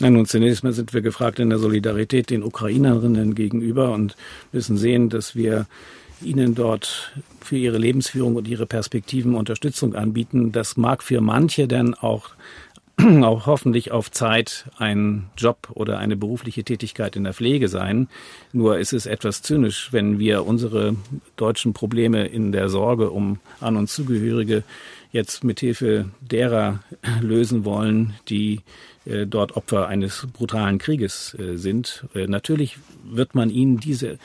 [0.00, 4.16] Na nun, zunächst mal sind wir gefragt in der Solidarität den Ukrainerinnen gegenüber und
[4.52, 5.66] müssen sehen, dass wir
[6.20, 10.50] ihnen dort für ihre Lebensführung und ihre Perspektiven Unterstützung anbieten.
[10.50, 12.30] Das mag für manche denn auch
[13.22, 18.08] auch hoffentlich auf Zeit ein Job oder eine berufliche Tätigkeit in der Pflege sein.
[18.52, 20.94] Nur ist es etwas zynisch, wenn wir unsere
[21.36, 24.62] deutschen Probleme in der Sorge um An- und Zugehörige
[25.12, 26.80] jetzt mit Hilfe derer
[27.20, 28.60] lösen wollen, die
[29.06, 32.06] äh, dort Opfer eines brutalen Krieges äh, sind.
[32.14, 34.18] Äh, natürlich wird man ihnen diese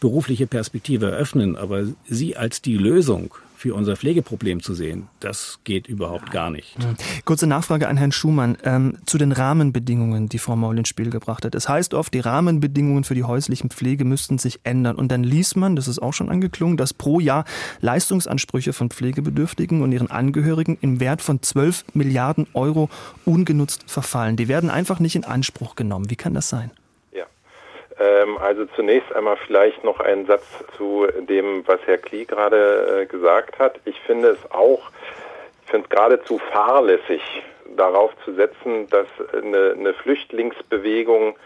[0.00, 5.88] berufliche Perspektive eröffnen, aber sie als die Lösung für unser Pflegeproblem zu sehen, das geht
[5.88, 6.76] überhaupt gar nicht.
[7.24, 11.44] Kurze Nachfrage an Herrn Schumann ähm, zu den Rahmenbedingungen, die Frau Maul ins Spiel gebracht
[11.44, 11.54] hat.
[11.54, 14.96] Es heißt oft, die Rahmenbedingungen für die häuslichen Pflege müssten sich ändern.
[14.96, 17.44] Und dann liest man, das ist auch schon angeklungen, dass pro Jahr
[17.80, 22.90] Leistungsansprüche von Pflegebedürftigen und ihren Angehörigen im Wert von 12 Milliarden Euro
[23.24, 24.36] ungenutzt verfallen.
[24.36, 26.10] Die werden einfach nicht in Anspruch genommen.
[26.10, 26.70] Wie kann das sein?
[27.98, 30.44] Ähm, also zunächst einmal vielleicht noch ein Satz
[30.76, 33.80] zu dem, was Herr Klie gerade äh, gesagt hat.
[33.84, 34.90] Ich finde es auch,
[35.64, 37.22] ich finde es geradezu fahrlässig,
[37.76, 41.36] darauf zu setzen, dass eine, eine Flüchtlingsbewegung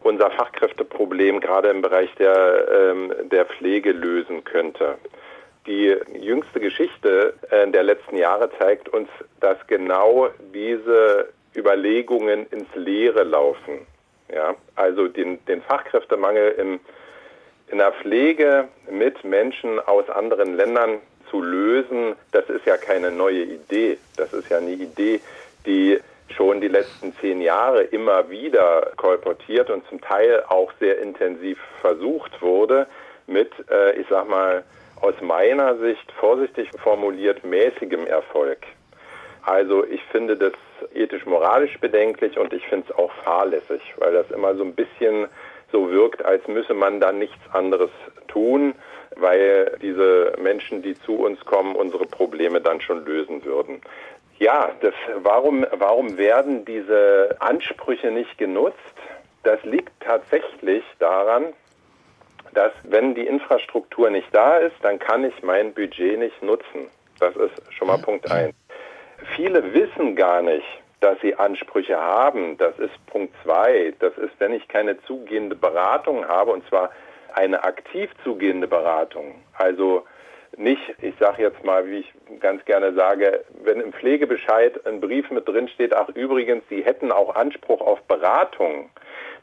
[0.00, 4.96] unser Fachkräfteproblem gerade im Bereich der, ähm, der Pflege lösen könnte.
[5.66, 9.08] Die jüngste Geschichte äh, der letzten Jahre zeigt uns,
[9.40, 13.86] dass genau diese Überlegungen ins Leere laufen.
[14.32, 16.80] Ja, also den, den Fachkräftemangel im,
[17.68, 23.42] in der Pflege mit Menschen aus anderen Ländern zu lösen, das ist ja keine neue
[23.42, 23.98] Idee.
[24.16, 25.20] Das ist ja eine Idee,
[25.66, 26.00] die
[26.34, 32.40] schon die letzten zehn Jahre immer wieder kolportiert und zum Teil auch sehr intensiv versucht
[32.40, 32.86] wurde
[33.26, 34.64] mit, äh, ich sag mal,
[35.02, 38.58] aus meiner Sicht vorsichtig formuliert mäßigem Erfolg.
[39.42, 40.52] Also ich finde das
[40.94, 45.28] ethisch-moralisch bedenklich und ich finde es auch fahrlässig, weil das immer so ein bisschen
[45.70, 47.90] so wirkt, als müsse man dann nichts anderes
[48.28, 48.74] tun,
[49.16, 53.80] weil diese Menschen, die zu uns kommen, unsere Probleme dann schon lösen würden.
[54.38, 58.76] Ja, das, warum, warum werden diese Ansprüche nicht genutzt?
[59.44, 61.52] Das liegt tatsächlich daran,
[62.54, 66.88] dass wenn die Infrastruktur nicht da ist, dann kann ich mein Budget nicht nutzen.
[67.18, 68.54] Das ist schon mal Punkt eins.
[69.36, 70.66] Viele wissen gar nicht,
[71.00, 72.56] dass sie Ansprüche haben.
[72.58, 73.92] Das ist Punkt zwei.
[73.98, 76.90] Das ist, wenn ich keine zugehende Beratung habe, und zwar
[77.34, 79.42] eine aktiv zugehende Beratung.
[79.54, 80.04] Also
[80.56, 85.30] nicht, ich sage jetzt mal, wie ich ganz gerne sage, wenn im Pflegebescheid ein Brief
[85.30, 88.90] mit drin steht, ach übrigens, Sie hätten auch Anspruch auf Beratung,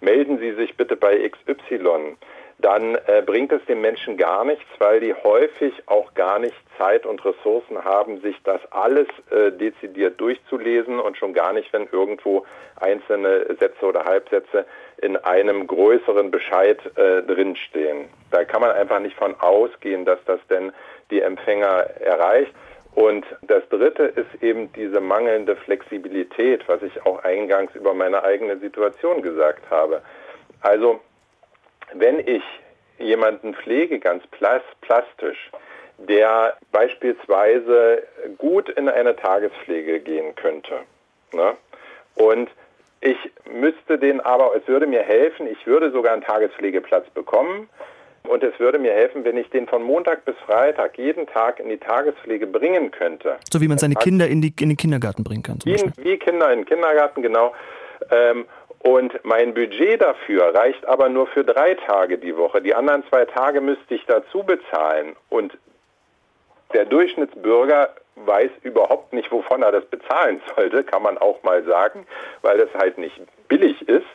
[0.02, 2.16] melden Sie sich bitte bei XY.
[2.62, 7.06] Dann äh, bringt es den Menschen gar nichts, weil die häufig auch gar nicht Zeit
[7.06, 12.46] und Ressourcen haben, sich das alles äh, dezidiert durchzulesen und schon gar nicht, wenn irgendwo
[12.76, 14.66] einzelne Sätze oder Halbsätze
[15.02, 18.10] in einem größeren Bescheid äh, drinstehen.
[18.32, 20.74] Da kann man einfach nicht von ausgehen, dass das denn
[21.12, 22.54] die Empfänger erreicht.
[22.94, 28.58] Und das Dritte ist eben diese mangelnde Flexibilität, was ich auch eingangs über meine eigene
[28.58, 30.02] Situation gesagt habe.
[30.62, 31.00] Also
[31.94, 32.44] wenn ich
[32.98, 34.24] jemanden pflege, ganz
[34.82, 35.52] plastisch,
[35.98, 38.04] der beispielsweise
[38.38, 40.80] gut in eine Tagespflege gehen könnte,
[41.34, 41.56] ne?
[42.16, 42.50] und
[43.02, 43.18] ich
[43.50, 47.70] müsste den aber, es würde mir helfen, ich würde sogar einen Tagespflegeplatz bekommen,
[48.30, 51.70] und es würde mir helfen, wenn ich den von Montag bis Freitag jeden Tag in
[51.70, 53.38] die Tagespflege bringen könnte.
[53.52, 55.58] So wie man seine Kinder in, die, in den Kindergarten bringen kann.
[55.64, 57.56] Wie, wie, Kinder in den Kindergarten, genau.
[58.12, 58.46] Ähm,
[58.82, 62.62] und mein Budget dafür reicht aber nur für drei Tage die Woche.
[62.62, 65.16] Die anderen zwei Tage müsste ich dazu bezahlen.
[65.30, 65.58] Und
[66.74, 72.06] der Durchschnittsbürger weiß überhaupt nicht, wovon er das bezahlen sollte, kann man auch mal sagen,
[72.42, 74.08] weil das halt nicht billig ist.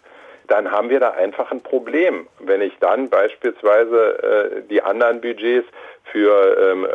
[0.46, 2.26] Dann haben wir da einfach ein Problem.
[2.38, 5.68] Wenn ich dann beispielsweise äh, die anderen Budgets
[6.04, 6.86] für ähm,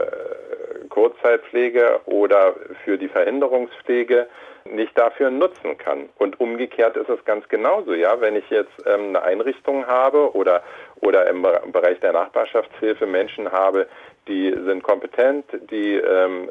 [0.89, 4.27] Kurzzeitpflege oder für die Verhinderungspflege
[4.65, 6.09] nicht dafür nutzen kann.
[6.17, 10.63] Und umgekehrt ist es ganz genauso, ja, wenn ich jetzt ähm, eine Einrichtung habe oder
[11.01, 13.87] oder im Bereich der Nachbarschaftshilfe Menschen habe,
[14.27, 16.49] die sind kompetent, die ähm,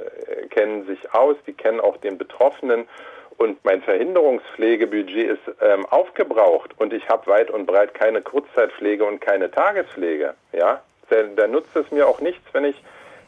[0.50, 2.88] kennen sich aus, die kennen auch den Betroffenen.
[3.36, 6.72] Und mein Verhinderungspflegebudget ist ähm, aufgebraucht.
[6.78, 11.90] Und ich habe weit und breit keine Kurzzeitpflege und keine Tagespflege, ja, da nutzt es
[11.90, 12.76] mir auch nichts, wenn ich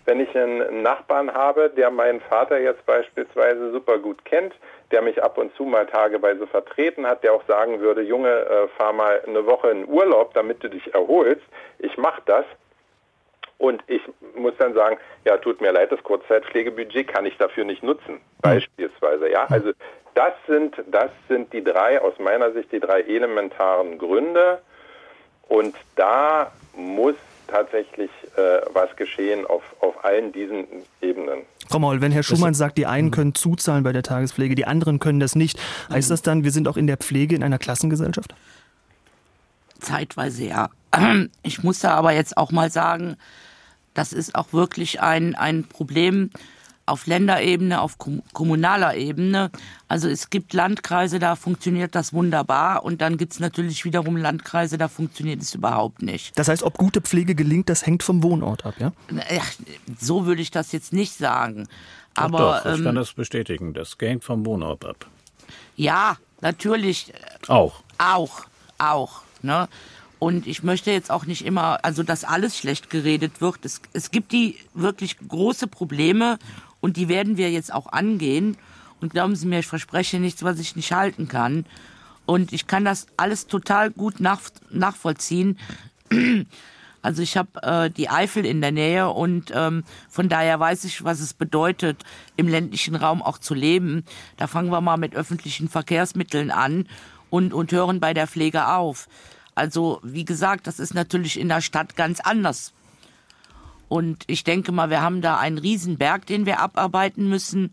[0.05, 4.55] wenn ich einen Nachbarn habe, der meinen Vater jetzt beispielsweise super gut kennt,
[4.91, 8.69] der mich ab und zu mal tageweise vertreten hat, der auch sagen würde, Junge, äh,
[8.77, 11.45] fahr mal eine Woche in Urlaub, damit du dich erholst.
[11.79, 12.45] Ich mache das.
[13.59, 14.01] Und ich
[14.35, 18.21] muss dann sagen, ja, tut mir leid, das Kurzzeitpflegebudget kann ich dafür nicht nutzen, hm.
[18.41, 19.31] beispielsweise.
[19.31, 19.73] Ja, also
[20.15, 24.61] das sind, das sind die drei, aus meiner Sicht, die drei elementaren Gründe.
[25.49, 27.17] Und da muss
[27.51, 30.67] tatsächlich äh, was geschehen auf, auf allen diesen
[31.01, 31.43] Ebenen.
[31.69, 34.99] Frau Maul, wenn Herr Schumann sagt, die einen können zuzahlen bei der Tagespflege, die anderen
[34.99, 35.59] können das nicht,
[35.91, 38.35] heißt das dann, wir sind auch in der Pflege in einer Klassengesellschaft?
[39.79, 40.71] Zeitweise ja.
[41.43, 43.17] Ich muss da aber jetzt auch mal sagen,
[43.95, 46.31] das ist auch wirklich ein, ein Problem,
[46.87, 47.99] auf Länderebene, auf
[48.33, 49.51] kommunaler Ebene.
[49.89, 54.77] Also es gibt Landkreise, da funktioniert das wunderbar und dann gibt es natürlich wiederum Landkreise,
[54.77, 56.37] da funktioniert es überhaupt nicht.
[56.39, 58.93] Das heißt, ob gute Pflege gelingt, das hängt vom Wohnort ab, ja?
[59.11, 59.43] ja
[59.99, 61.69] so würde ich das jetzt nicht sagen.
[62.15, 63.73] Aber, doch, doch, ich ähm, kann das bestätigen.
[63.73, 65.07] Das hängt vom Wohnort ab.
[65.77, 67.13] Ja, natürlich.
[67.49, 67.83] Auch.
[67.99, 68.43] Auch,
[68.79, 69.23] auch.
[69.43, 69.69] Ne?
[70.19, 73.65] Und ich möchte jetzt auch nicht immer, also dass alles schlecht geredet wird.
[73.65, 76.39] Es, es gibt die wirklich große Probleme
[76.81, 78.57] und die werden wir jetzt auch angehen.
[79.01, 81.65] Und glauben Sie mir, ich verspreche nichts, was ich nicht halten kann.
[82.27, 84.41] Und ich kann das alles total gut nach,
[84.71, 85.59] nachvollziehen.
[87.03, 91.03] Also ich habe äh, die Eifel in der Nähe und ähm, von daher weiß ich,
[91.03, 92.05] was es bedeutet,
[92.37, 94.05] im ländlichen Raum auch zu leben.
[94.37, 96.87] Da fangen wir mal mit öffentlichen Verkehrsmitteln an
[97.31, 99.09] und, und hören bei der Pflege auf.
[99.55, 102.75] Also wie gesagt, das ist natürlich in der Stadt ganz anders.
[103.91, 107.73] Und ich denke mal, wir haben da einen Riesenberg, den wir abarbeiten müssen.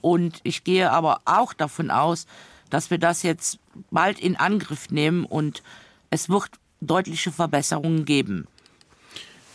[0.00, 2.26] Und ich gehe aber auch davon aus,
[2.70, 3.58] dass wir das jetzt
[3.90, 5.62] bald in Angriff nehmen und
[6.08, 6.48] es wird
[6.80, 8.46] deutliche Verbesserungen geben.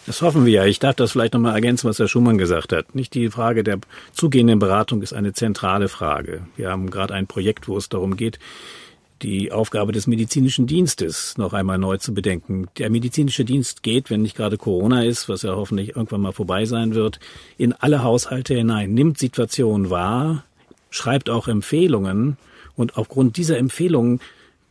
[0.05, 0.65] Das hoffen wir ja.
[0.65, 2.93] Ich darf das vielleicht nochmal ergänzen, was Herr Schumann gesagt hat.
[2.93, 3.79] Nicht die Frage der
[4.11, 6.45] zugehenden Beratung ist eine zentrale Frage.
[6.57, 8.37] Wir haben gerade ein Projekt, wo es darum geht,
[9.21, 12.67] die Aufgabe des medizinischen Dienstes noch einmal neu zu bedenken.
[12.77, 16.65] Der medizinische Dienst geht, wenn nicht gerade Corona ist, was ja hoffentlich irgendwann mal vorbei
[16.65, 17.19] sein wird,
[17.57, 20.43] in alle Haushalte hinein, nimmt Situationen wahr,
[20.89, 22.37] schreibt auch Empfehlungen
[22.75, 24.19] und aufgrund dieser Empfehlungen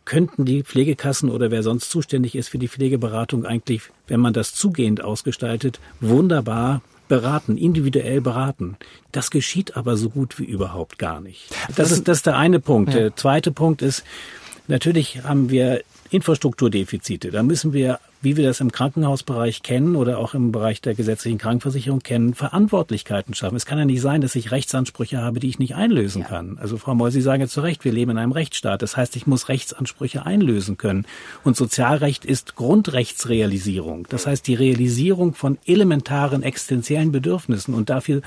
[0.04, 4.54] könnten die Pflegekassen oder wer sonst zuständig ist für die Pflegeberatung eigentlich, wenn man das
[4.54, 8.76] zugehend ausgestaltet, wunderbar beraten, individuell beraten.
[9.10, 11.50] Das geschieht aber so gut wie überhaupt gar nicht.
[11.76, 12.94] Das ist, das ist der eine Punkt.
[12.94, 13.00] Ja.
[13.00, 14.02] Der zweite Punkt ist,
[14.68, 17.30] Natürlich haben wir Infrastrukturdefizite.
[17.30, 21.38] Da müssen wir, wie wir das im Krankenhausbereich kennen oder auch im Bereich der gesetzlichen
[21.38, 23.56] Krankenversicherung kennen, Verantwortlichkeiten schaffen.
[23.56, 26.28] Es kann ja nicht sein, dass ich Rechtsansprüche habe, die ich nicht einlösen ja.
[26.28, 26.58] kann.
[26.60, 28.82] Also Frau Moll, Sie sagen ja zu Recht, wir leben in einem Rechtsstaat.
[28.82, 31.06] Das heißt, ich muss Rechtsansprüche einlösen können.
[31.44, 34.06] Und Sozialrecht ist Grundrechtsrealisierung.
[34.10, 37.72] Das heißt, die Realisierung von elementaren existenziellen Bedürfnissen.
[37.72, 38.20] Und dafür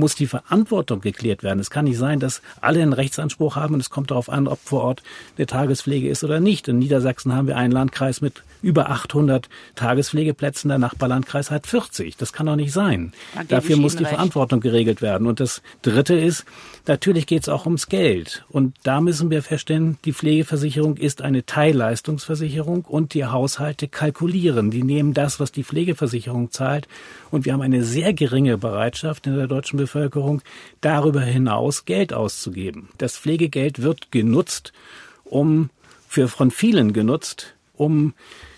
[0.00, 1.60] muss die Verantwortung geklärt werden.
[1.60, 4.58] Es kann nicht sein, dass alle einen Rechtsanspruch haben und es kommt darauf an, ob
[4.64, 5.02] vor Ort
[5.36, 6.66] eine Tagespflege ist oder nicht.
[6.66, 12.16] In Niedersachsen haben wir einen Landkreis mit über 800 Tagespflegeplätzen, der Nachbarlandkreis hat 40.
[12.16, 13.12] Das kann doch nicht sein.
[13.48, 14.14] Dafür muss die recht.
[14.14, 15.26] Verantwortung geregelt werden.
[15.26, 16.44] Und das Dritte ist,
[16.86, 18.44] natürlich geht es auch ums Geld.
[18.48, 24.70] Und da müssen wir feststellen, die Pflegeversicherung ist eine Teilleistungsversicherung und die Haushalte kalkulieren.
[24.70, 26.88] Die nehmen das, was die Pflegeversicherung zahlt.
[27.30, 30.42] Und wir haben eine sehr geringe Bereitschaft in der deutschen Bevölkerung,
[30.80, 32.88] darüber hinaus Geld auszugeben.
[32.98, 34.72] Das Pflegegeld wird genutzt,
[35.24, 35.70] um
[36.08, 38.14] für von vielen genutzt, um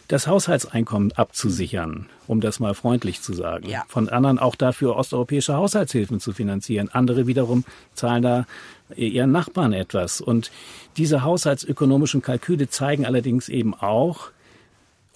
[0.08, 3.68] das Haushaltseinkommen abzusichern, um das mal freundlich zu sagen.
[3.68, 3.84] Ja.
[3.88, 6.90] Von anderen auch dafür osteuropäische Haushaltshilfen zu finanzieren.
[6.92, 8.46] Andere wiederum zahlen da
[8.94, 10.20] ihren Nachbarn etwas.
[10.20, 10.50] Und
[10.98, 14.30] diese haushaltsökonomischen Kalküle zeigen allerdings eben auch,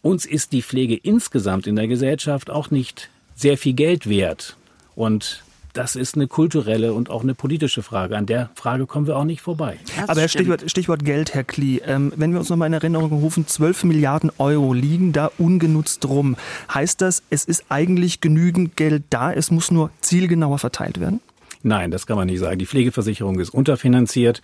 [0.00, 4.56] uns ist die Pflege insgesamt in der Gesellschaft auch nicht sehr viel Geld wert.
[4.96, 5.44] Und
[5.76, 8.16] das ist eine kulturelle und auch eine politische Frage.
[8.16, 9.76] An der Frage kommen wir auch nicht vorbei.
[9.94, 11.80] Das Aber Stichwort, Stichwort, Geld, Herr Klee.
[11.86, 16.06] Ähm, wenn wir uns noch mal in Erinnerung rufen, 12 Milliarden Euro liegen da ungenutzt
[16.08, 16.36] rum.
[16.72, 21.20] Heißt das, es ist eigentlich genügend Geld da, es muss nur zielgenauer verteilt werden?
[21.62, 22.58] Nein, das kann man nicht sagen.
[22.58, 24.40] Die Pflegeversicherung ist unterfinanziert.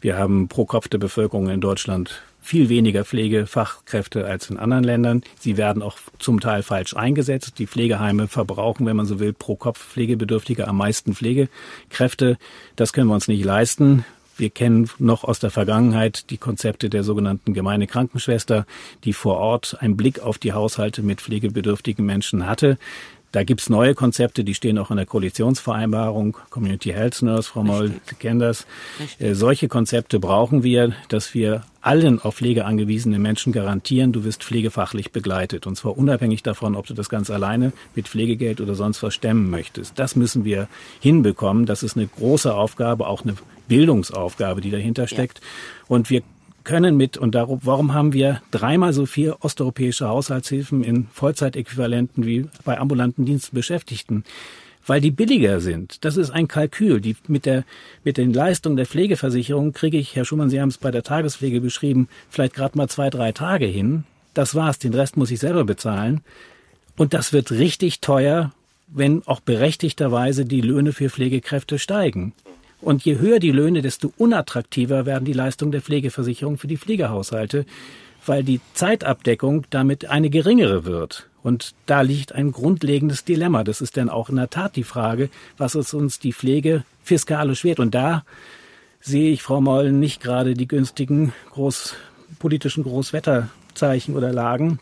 [0.00, 5.22] Wir haben pro Kopf der Bevölkerung in Deutschland viel weniger Pflegefachkräfte als in anderen Ländern.
[5.38, 7.58] Sie werden auch zum Teil falsch eingesetzt.
[7.58, 12.38] Die Pflegeheime verbrauchen, wenn man so will, pro Kopf Pflegebedürftiger am meisten Pflegekräfte.
[12.76, 14.04] Das können wir uns nicht leisten.
[14.36, 18.64] Wir kennen noch aus der Vergangenheit die Konzepte der sogenannten gemeine Krankenschwester,
[19.04, 22.78] die vor Ort einen Blick auf die Haushalte mit pflegebedürftigen Menschen hatte.
[23.32, 27.92] Da gibt's neue Konzepte, die stehen auch in der Koalitionsvereinbarung, Community Health Nurse, Frau Moll,
[28.04, 28.66] Sie kennen das.
[29.20, 34.42] Äh, solche Konzepte brauchen wir, dass wir allen auf Pflege angewiesenen Menschen garantieren, du wirst
[34.42, 35.66] pflegefachlich begleitet.
[35.66, 39.48] Und zwar unabhängig davon, ob du das ganz alleine mit Pflegegeld oder sonst was stemmen
[39.48, 39.98] möchtest.
[39.98, 40.68] Das müssen wir
[41.00, 41.66] hinbekommen.
[41.66, 43.34] Das ist eine große Aufgabe, auch eine
[43.68, 45.38] Bildungsaufgabe, die dahinter steckt.
[45.38, 45.44] Ja.
[45.86, 46.22] Und wir
[46.70, 52.46] können mit, und darum, warum haben wir dreimal so viel osteuropäische Haushaltshilfen in Vollzeitäquivalenten wie
[52.64, 54.22] bei ambulanten Dienstbeschäftigten?
[54.86, 56.04] Weil die billiger sind.
[56.04, 57.00] Das ist ein Kalkül.
[57.00, 57.64] Die, mit, der,
[58.04, 61.60] mit den Leistungen der Pflegeversicherung kriege ich, Herr Schumann, Sie haben es bei der Tagespflege
[61.60, 64.04] beschrieben, vielleicht gerade mal zwei, drei Tage hin.
[64.32, 64.78] Das war's.
[64.78, 66.20] Den Rest muss ich selber bezahlen.
[66.96, 68.52] Und das wird richtig teuer,
[68.86, 72.32] wenn auch berechtigterweise die Löhne für Pflegekräfte steigen.
[72.80, 77.66] Und je höher die Löhne, desto unattraktiver werden die Leistungen der Pflegeversicherung für die Pflegehaushalte,
[78.24, 81.28] weil die Zeitabdeckung damit eine geringere wird.
[81.42, 83.64] Und da liegt ein grundlegendes Dilemma.
[83.64, 87.64] Das ist dann auch in der Tat die Frage, was ist uns die Pflege fiskalisch
[87.64, 87.80] wert?
[87.80, 88.24] Und da
[89.00, 91.94] sehe ich, Frau Mollen, nicht gerade die günstigen groß,
[92.38, 94.78] politischen Großwetterzeichen oder Lagen.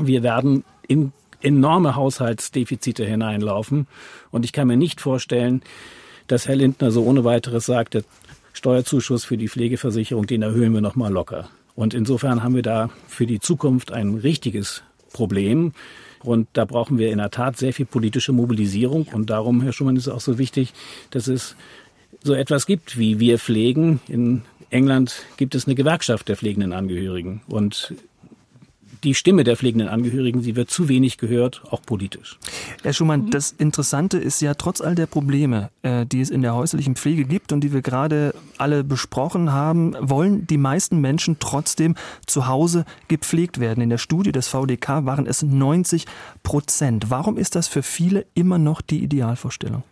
[0.00, 3.86] Wir werden in enorme Haushaltsdefizite hineinlaufen.
[4.32, 5.62] Und ich kann mir nicht vorstellen,
[6.26, 8.04] dass Herr Lindner so ohne weiteres sagt, der
[8.52, 11.48] Steuerzuschuss für die Pflegeversicherung, den erhöhen wir nochmal locker.
[11.74, 14.82] Und insofern haben wir da für die Zukunft ein richtiges
[15.12, 15.72] Problem.
[16.22, 19.08] Und da brauchen wir in der Tat sehr viel politische Mobilisierung.
[19.12, 20.72] Und darum, Herr Schumann, ist es auch so wichtig,
[21.10, 21.56] dass es
[22.22, 24.00] so etwas gibt wie wir pflegen.
[24.08, 27.42] In England gibt es eine Gewerkschaft der pflegenden Angehörigen.
[27.48, 27.94] Und
[29.04, 32.38] die Stimme der pflegenden Angehörigen, sie wird zu wenig gehört, auch politisch.
[32.82, 33.30] Herr Schumann, mhm.
[33.30, 37.24] das Interessante ist ja, trotz all der Probleme, äh, die es in der häuslichen Pflege
[37.24, 41.94] gibt und die wir gerade alle besprochen haben, wollen die meisten Menschen trotzdem
[42.26, 43.82] zu Hause gepflegt werden.
[43.82, 46.06] In der Studie des VDK waren es 90
[46.42, 47.10] Prozent.
[47.10, 49.82] Warum ist das für viele immer noch die Idealvorstellung?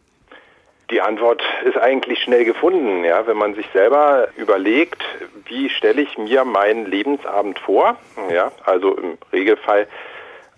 [0.92, 5.02] Die Antwort ist eigentlich schnell gefunden, ja, wenn man sich selber überlegt,
[5.46, 7.96] wie stelle ich mir meinen Lebensabend vor,
[8.30, 9.88] ja, also im Regelfall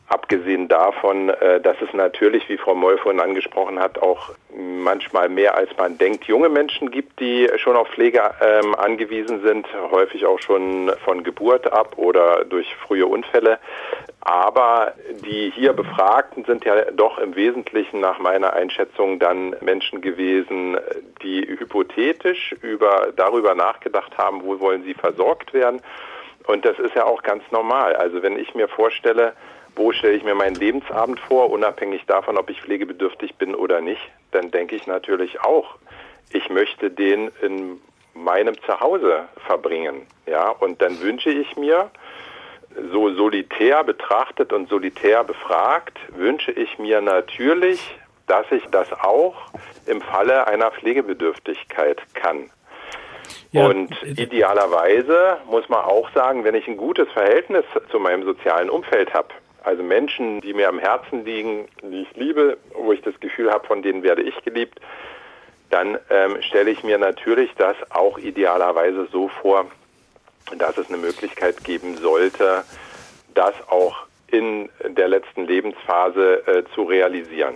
[0.09, 5.57] abgesehen davon, äh, dass es natürlich, wie Frau Moll vorhin angesprochen hat, auch manchmal mehr
[5.57, 10.39] als man denkt, junge Menschen gibt, die schon auf Pflege ähm, angewiesen sind, häufig auch
[10.41, 13.59] schon von Geburt ab oder durch frühe Unfälle.
[14.21, 20.79] Aber die hier Befragten sind ja doch im Wesentlichen nach meiner Einschätzung dann Menschen gewesen,
[21.23, 25.81] die hypothetisch über, darüber nachgedacht haben, wo wollen sie versorgt werden.
[26.47, 27.97] Und das ist ja auch ganz normal.
[27.97, 29.33] Also wenn ich mir vorstelle,
[29.77, 34.03] wo stelle ich mir meinen Lebensabend vor, unabhängig davon, ob ich pflegebedürftig bin oder nicht,
[34.31, 35.77] dann denke ich natürlich auch,
[36.31, 37.81] ich möchte den in
[38.15, 40.07] meinem Zuhause verbringen.
[40.27, 41.91] Ja, und dann wünsche ich mir,
[42.93, 47.81] so solitär betrachtet und solitär befragt, wünsche ich mir natürlich,
[48.27, 49.37] dass ich das auch
[49.87, 52.51] im Falle einer Pflegebedürftigkeit kann.
[53.53, 53.67] Ja.
[53.67, 59.15] Und idealerweise muss man auch sagen, wenn ich ein gutes Verhältnis zu meinem sozialen Umfeld
[59.15, 59.29] habe,
[59.65, 63.67] also Menschen, die mir am Herzen liegen, die ich liebe, wo ich das Gefühl habe,
[63.67, 64.81] von denen werde ich geliebt,
[65.71, 69.67] dann ähm, stelle ich mir natürlich das auch idealerweise so vor,
[70.59, 72.65] dass es eine Möglichkeit geben sollte,
[73.35, 73.97] das auch
[74.29, 77.55] in der letzten Lebensphase äh, zu realisieren.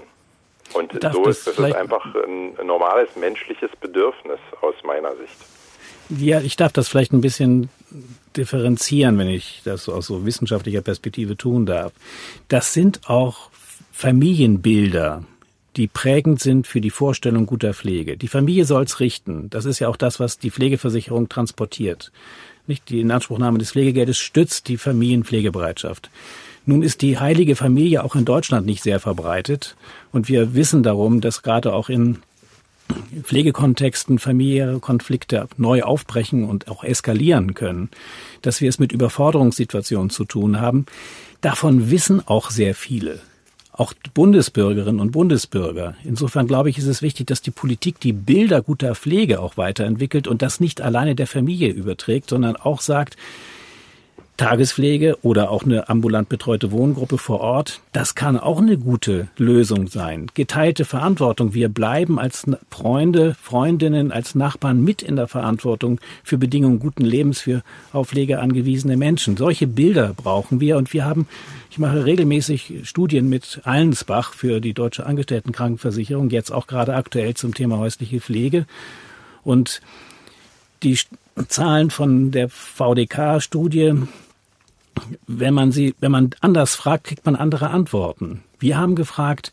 [0.74, 5.36] Und Darf so ist das ist einfach ein normales menschliches Bedürfnis aus meiner Sicht.
[6.10, 7.70] Ja, ich darf das vielleicht ein bisschen
[8.36, 11.92] differenzieren, wenn ich das aus so wissenschaftlicher Perspektive tun darf.
[12.48, 13.50] Das sind auch
[13.92, 15.24] Familienbilder,
[15.76, 18.16] die prägend sind für die Vorstellung guter Pflege.
[18.16, 19.48] Die Familie soll's richten.
[19.50, 22.12] Das ist ja auch das, was die Pflegeversicherung transportiert.
[22.66, 26.10] Nicht die Inanspruchnahme des Pflegegeldes stützt die Familienpflegebereitschaft.
[26.66, 29.74] Nun ist die heilige Familie auch in Deutschland nicht sehr verbreitet
[30.12, 32.18] und wir wissen darum, dass gerade auch in
[33.22, 37.90] Pflegekontexten familiäre Konflikte neu aufbrechen und auch eskalieren können,
[38.42, 40.86] dass wir es mit Überforderungssituationen zu tun haben.
[41.40, 43.20] Davon wissen auch sehr viele
[43.78, 45.94] auch Bundesbürgerinnen und Bundesbürger.
[46.02, 50.26] Insofern glaube ich, ist es wichtig, dass die Politik die Bilder guter Pflege auch weiterentwickelt
[50.26, 53.16] und das nicht alleine der Familie überträgt, sondern auch sagt,
[54.38, 59.88] Tagespflege oder auch eine ambulant betreute Wohngruppe vor Ort, das kann auch eine gute Lösung
[59.88, 60.28] sein.
[60.34, 61.54] Geteilte Verantwortung.
[61.54, 67.40] Wir bleiben als Freunde, Freundinnen, als Nachbarn mit in der Verantwortung für Bedingungen guten Lebens
[67.40, 67.62] für
[67.92, 69.36] auf Pflege angewiesene Menschen.
[69.36, 71.26] Solche Bilder brauchen wir und wir haben,
[71.72, 77.54] ich mache regelmäßig Studien mit Allensbach für die Deutsche Angestelltenkrankenversicherung, jetzt auch gerade aktuell zum
[77.54, 78.66] Thema häusliche Pflege.
[79.42, 79.80] Und
[80.84, 80.96] die
[81.48, 83.94] Zahlen von der VDK-Studie
[85.26, 88.42] wenn man sie, wenn man anders fragt, kriegt man andere Antworten.
[88.58, 89.52] Wir haben gefragt,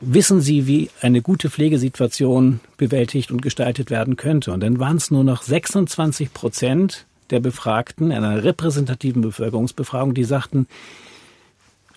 [0.00, 4.52] wissen Sie, wie eine gute Pflegesituation bewältigt und gestaltet werden könnte?
[4.52, 10.24] Und dann waren es nur noch 26 Prozent der Befragten in einer repräsentativen Bevölkerungsbefragung, die
[10.24, 10.66] sagten,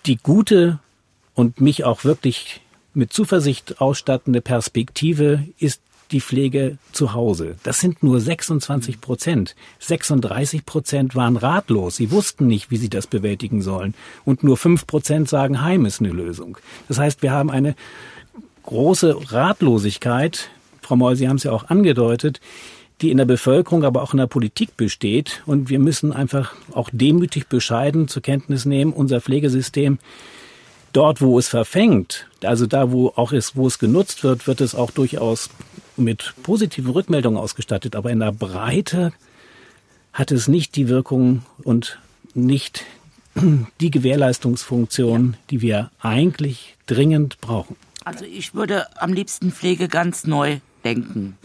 [0.06, 0.78] die gute
[1.34, 2.60] und mich auch wirklich
[2.94, 5.80] mit Zuversicht ausstattende Perspektive ist
[6.12, 7.56] die Pflege zu Hause.
[7.62, 9.56] Das sind nur 26 Prozent.
[9.80, 11.96] 36 Prozent waren ratlos.
[11.96, 13.94] Sie wussten nicht, wie sie das bewältigen sollen.
[14.24, 16.58] Und nur 5 Prozent sagen, Heim ist eine Lösung.
[16.88, 17.74] Das heißt, wir haben eine
[18.64, 20.50] große Ratlosigkeit.
[20.82, 22.40] Frau Moll, Sie haben es ja auch angedeutet
[23.00, 25.42] die in der Bevölkerung, aber auch in der Politik besteht.
[25.44, 29.98] Und wir müssen einfach auch demütig bescheiden zur Kenntnis nehmen, unser Pflegesystem
[30.92, 34.74] dort, wo es verfängt, also da, wo auch ist, wo es genutzt wird, wird es
[34.74, 35.50] auch durchaus
[35.96, 39.12] mit positiven Rückmeldungen ausgestattet, aber in der Breite
[40.12, 41.98] hat es nicht die Wirkung und
[42.34, 42.84] nicht
[43.80, 47.76] die Gewährleistungsfunktion, die wir eigentlich dringend brauchen.
[48.04, 51.38] Also ich würde am liebsten Pflege ganz neu denken,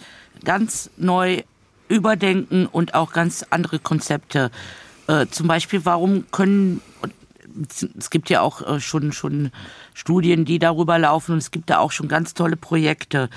[0.43, 1.43] ganz neu
[1.87, 4.51] überdenken und auch ganz andere Konzepte.
[5.07, 6.81] Äh, zum Beispiel, warum können
[7.97, 9.51] es gibt ja auch äh, schon schon
[9.93, 13.29] Studien, die darüber laufen und es gibt da auch schon ganz tolle Projekte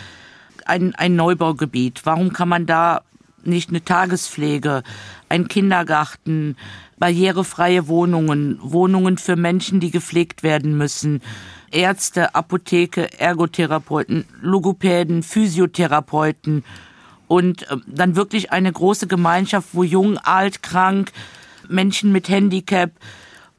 [0.68, 2.02] ein, ein Neubaugebiet?
[2.04, 3.02] Warum kann man da
[3.44, 4.82] nicht eine Tagespflege,
[5.28, 6.56] ein Kindergarten,
[6.98, 11.22] barrierefreie Wohnungen, Wohnungen für Menschen, die gepflegt werden müssen,
[11.70, 16.64] Ärzte, Apotheke, Ergotherapeuten, Logopäden, Physiotherapeuten
[17.28, 21.12] und äh, dann wirklich eine große Gemeinschaft, wo jung, alt, krank,
[21.68, 22.90] Menschen mit Handicap,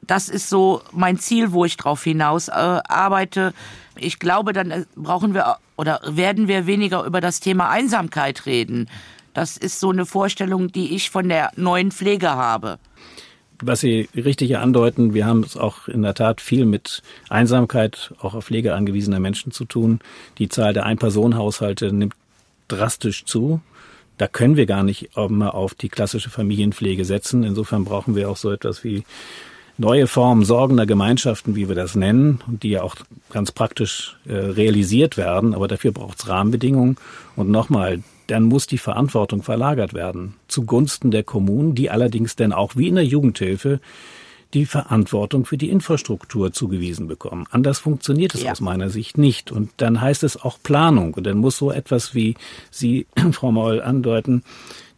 [0.02, 3.54] das ist so mein Ziel, wo ich drauf hinaus äh, arbeite.
[3.96, 8.88] Ich glaube, dann äh, brauchen wir oder werden wir weniger über das Thema Einsamkeit reden.
[9.34, 12.78] Das ist so eine Vorstellung, die ich von der neuen Pflege habe.
[13.64, 18.34] Was Sie richtig andeuten, wir haben es auch in der Tat viel mit Einsamkeit, auch
[18.34, 20.00] auf Pflege angewiesener Menschen zu tun.
[20.38, 22.14] Die Zahl der Ein-Personen-Haushalte nimmt
[22.66, 23.60] drastisch zu.
[24.18, 27.44] Da können wir gar nicht immer auf die klassische Familienpflege setzen.
[27.44, 29.04] Insofern brauchen wir auch so etwas wie
[29.78, 32.96] neue Formen sorgender Gemeinschaften, wie wir das nennen, und die ja auch
[33.30, 35.54] ganz praktisch äh, realisiert werden.
[35.54, 36.96] Aber dafür braucht es Rahmenbedingungen.
[37.36, 42.76] Und nochmal, dann muss die Verantwortung verlagert werden zugunsten der Kommunen, die allerdings dann auch
[42.76, 43.80] wie in der Jugendhilfe
[44.54, 47.46] die Verantwortung für die Infrastruktur zugewiesen bekommen.
[47.50, 48.52] Anders funktioniert es ja.
[48.52, 49.50] aus meiner Sicht nicht.
[49.50, 51.14] Und dann heißt es auch Planung.
[51.14, 52.36] Und dann muss so etwas, wie
[52.70, 54.42] Sie, Frau Maul, andeuten,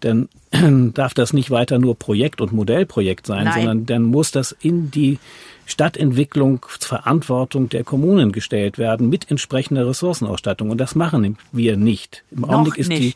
[0.00, 0.28] dann
[0.94, 3.54] darf das nicht weiter nur Projekt und Modellprojekt sein, Nein.
[3.54, 5.18] sondern dann muss das in die
[5.66, 10.70] Stadtentwicklungsverantwortung der Kommunen gestellt werden mit entsprechender Ressourcenausstattung.
[10.70, 12.22] Und das machen wir nicht.
[12.30, 13.02] Im Noch Augenblick ist nicht.
[13.02, 13.14] die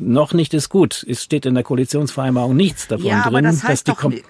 [0.00, 1.04] noch nicht ist gut.
[1.06, 3.44] Es steht in der Koalitionsvereinbarung nichts davon ja, drin.
[3.44, 4.22] das heißt dass doch, die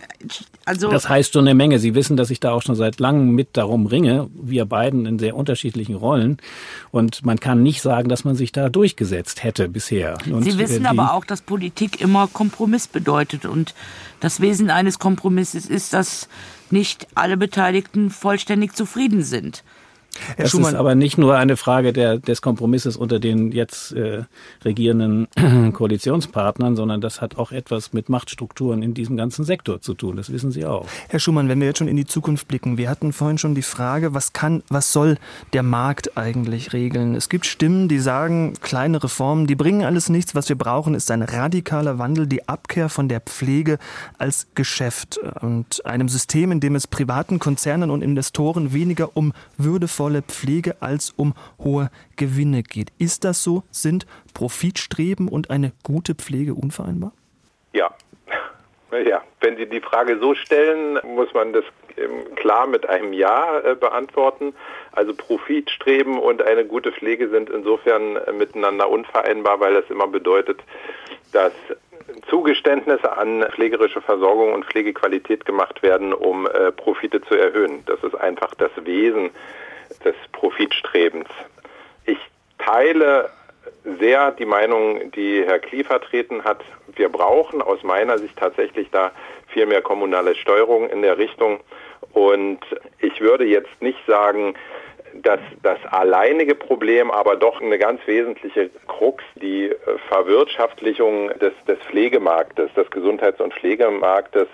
[0.64, 1.78] also das heißt schon eine Menge.
[1.78, 4.28] Sie wissen, dass ich da auch schon seit langem mit darum ringe.
[4.34, 6.38] Wir beiden in sehr unterschiedlichen Rollen.
[6.90, 10.18] Und man kann nicht sagen, dass man sich da durchgesetzt hätte bisher.
[10.30, 13.46] Und Sie wissen aber auch, dass Politik immer Kompromiss bedeutet.
[13.46, 13.74] Und
[14.20, 16.28] das Wesen eines Kompromisses ist, dass
[16.70, 19.62] nicht alle Beteiligten vollständig zufrieden sind.
[20.36, 23.92] Herr das Schumann, ist aber nicht nur eine Frage der, des Kompromisses unter den jetzt
[23.92, 24.24] äh,
[24.64, 25.26] regierenden
[25.72, 30.16] Koalitionspartnern, sondern das hat auch etwas mit Machtstrukturen in diesem ganzen Sektor zu tun.
[30.16, 30.86] Das wissen Sie auch.
[31.08, 33.62] Herr Schumann, wenn wir jetzt schon in die Zukunft blicken, wir hatten vorhin schon die
[33.62, 35.16] Frage, was kann, was soll
[35.54, 37.14] der Markt eigentlich regeln?
[37.14, 40.34] Es gibt Stimmen, die sagen, kleine Reformen, die bringen alles nichts.
[40.34, 43.78] Was wir brauchen, ist ein radikaler Wandel, die Abkehr von der Pflege
[44.18, 50.01] als Geschäft und einem System, in dem es privaten Konzernen und Investoren weniger um würdevolle
[50.02, 52.88] sinnvolle Pflege als um hohe Gewinne geht.
[52.98, 53.62] Ist das so?
[53.70, 57.12] Sind Profitstreben und eine gute Pflege unvereinbar?
[57.72, 57.90] Ja.
[59.06, 61.64] Ja, wenn Sie die Frage so stellen, muss man das
[61.96, 64.54] ähm, klar mit einem Ja äh, beantworten.
[64.92, 70.60] Also Profitstreben und eine gute Pflege sind insofern äh, miteinander unvereinbar, weil das immer bedeutet,
[71.32, 71.52] dass
[72.28, 77.82] Zugeständnisse an pflegerische Versorgung und Pflegequalität gemacht werden, um äh, Profite zu erhöhen.
[77.86, 79.30] Das ist einfach das Wesen
[80.04, 81.28] des Profitstrebens.
[82.06, 82.18] Ich
[82.58, 83.30] teile
[83.98, 86.60] sehr die Meinung, die Herr Klie vertreten hat.
[86.94, 89.12] Wir brauchen aus meiner Sicht tatsächlich da
[89.48, 91.60] viel mehr kommunale Steuerung in der Richtung.
[92.12, 92.60] Und
[93.00, 94.54] ich würde jetzt nicht sagen,
[95.14, 99.70] dass das alleinige Problem, aber doch eine ganz wesentliche Krux, die
[100.08, 104.48] Verwirtschaftlichung des, des Pflegemarktes, des Gesundheits- und Pflegemarktes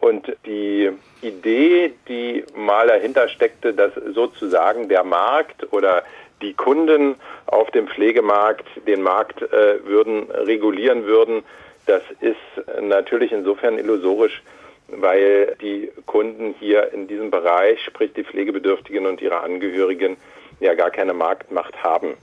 [0.00, 0.90] und die
[1.22, 6.02] Idee, die mal dahinter steckte, dass sozusagen der Markt oder
[6.40, 11.42] die Kunden auf dem Pflegemarkt den Markt äh, würden regulieren würden,
[11.86, 12.36] das ist
[12.80, 14.42] natürlich insofern illusorisch,
[14.88, 20.16] weil die Kunden hier in diesem Bereich, sprich die Pflegebedürftigen und ihre Angehörigen,
[20.60, 22.16] ja gar keine Marktmacht haben.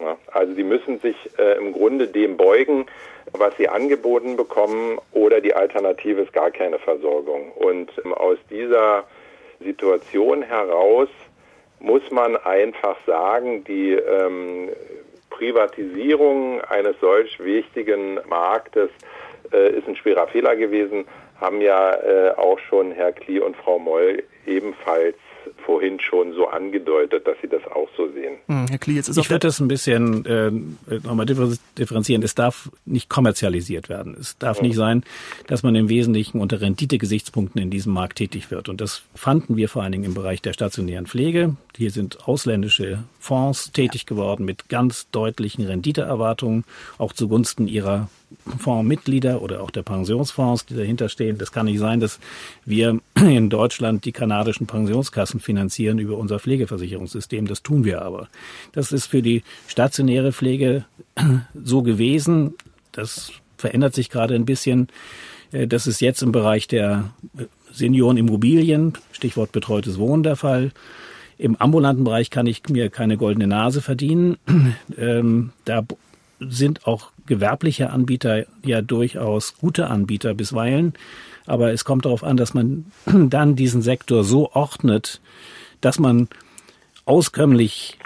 [0.00, 2.86] Ja, also sie müssen sich äh, im Grunde dem beugen,
[3.32, 7.52] was sie angeboten bekommen oder die Alternative ist gar keine Versorgung.
[7.52, 9.04] Und ähm, aus dieser
[9.60, 11.08] Situation heraus
[11.80, 14.70] muss man einfach sagen, die ähm,
[15.28, 18.90] Privatisierung eines solch wichtigen Marktes
[19.52, 21.06] äh, ist ein schwerer Fehler gewesen,
[21.40, 25.16] haben ja äh, auch schon Herr Klie und Frau Moll ebenfalls
[25.64, 28.36] vorhin schon so angedeutet, dass Sie das auch so sehen.
[28.46, 30.50] Hm, Herr Klie, jetzt ist ich würde das ein bisschen äh,
[31.04, 32.22] nochmal differenzieren.
[32.22, 34.16] Es darf nicht kommerzialisiert werden.
[34.18, 34.68] Es darf mhm.
[34.68, 35.04] nicht sein,
[35.46, 38.68] dass man im Wesentlichen unter Renditegesichtspunkten in diesem Markt tätig wird.
[38.68, 41.56] Und das fanden wir vor allen Dingen im Bereich der stationären Pflege.
[41.76, 46.64] Hier sind ausländische Fonds tätig geworden mit ganz deutlichen Renditeerwartungen,
[46.98, 48.08] auch zugunsten ihrer
[48.58, 51.38] Fondsmitglieder oder auch der Pensionsfonds, die dahinter stehen.
[51.38, 52.20] Das kann nicht sein, dass
[52.64, 57.48] wir in Deutschland die kanadischen Pensionskassen finanzieren über unser Pflegeversicherungssystem.
[57.48, 58.28] Das tun wir aber.
[58.70, 60.84] Das ist für die stationäre Pflege
[61.64, 62.54] so gewesen.
[62.92, 64.86] Das verändert sich gerade ein bisschen.
[65.50, 70.70] Äh, das ist jetzt im Bereich der äh, Seniorenimmobilien, Stichwort betreutes Wohnen der Fall.
[71.36, 74.36] Im ambulanten Bereich kann ich mir keine goldene Nase verdienen.
[74.96, 75.84] Ähm, da
[76.40, 80.94] sind auch gewerbliche Anbieter ja durchaus gute Anbieter bisweilen.
[81.50, 85.20] Aber es kommt darauf an, dass man dann diesen Sektor so ordnet,
[85.80, 86.28] dass man
[87.06, 87.98] auskömmlich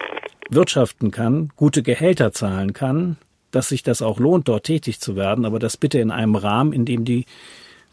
[0.48, 3.18] wirtschaften kann, gute Gehälter zahlen kann,
[3.50, 6.72] dass sich das auch lohnt, dort tätig zu werden, aber das bitte in einem Rahmen,
[6.72, 7.26] in dem die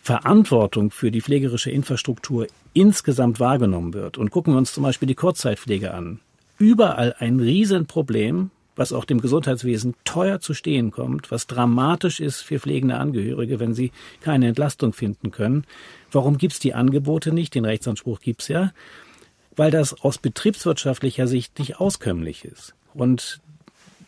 [0.01, 4.17] Verantwortung für die pflegerische Infrastruktur insgesamt wahrgenommen wird.
[4.17, 6.21] Und gucken wir uns zum Beispiel die Kurzzeitpflege an.
[6.59, 12.59] Überall ein Riesenproblem, was auch dem Gesundheitswesen teuer zu stehen kommt, was dramatisch ist für
[12.59, 13.91] pflegende Angehörige, wenn sie
[14.21, 15.65] keine Entlastung finden können.
[16.11, 17.55] Warum gibt's die Angebote nicht?
[17.55, 18.71] Den Rechtsanspruch gibt's ja,
[19.55, 22.73] weil das aus betriebswirtschaftlicher Sicht nicht auskömmlich ist.
[22.93, 23.41] Und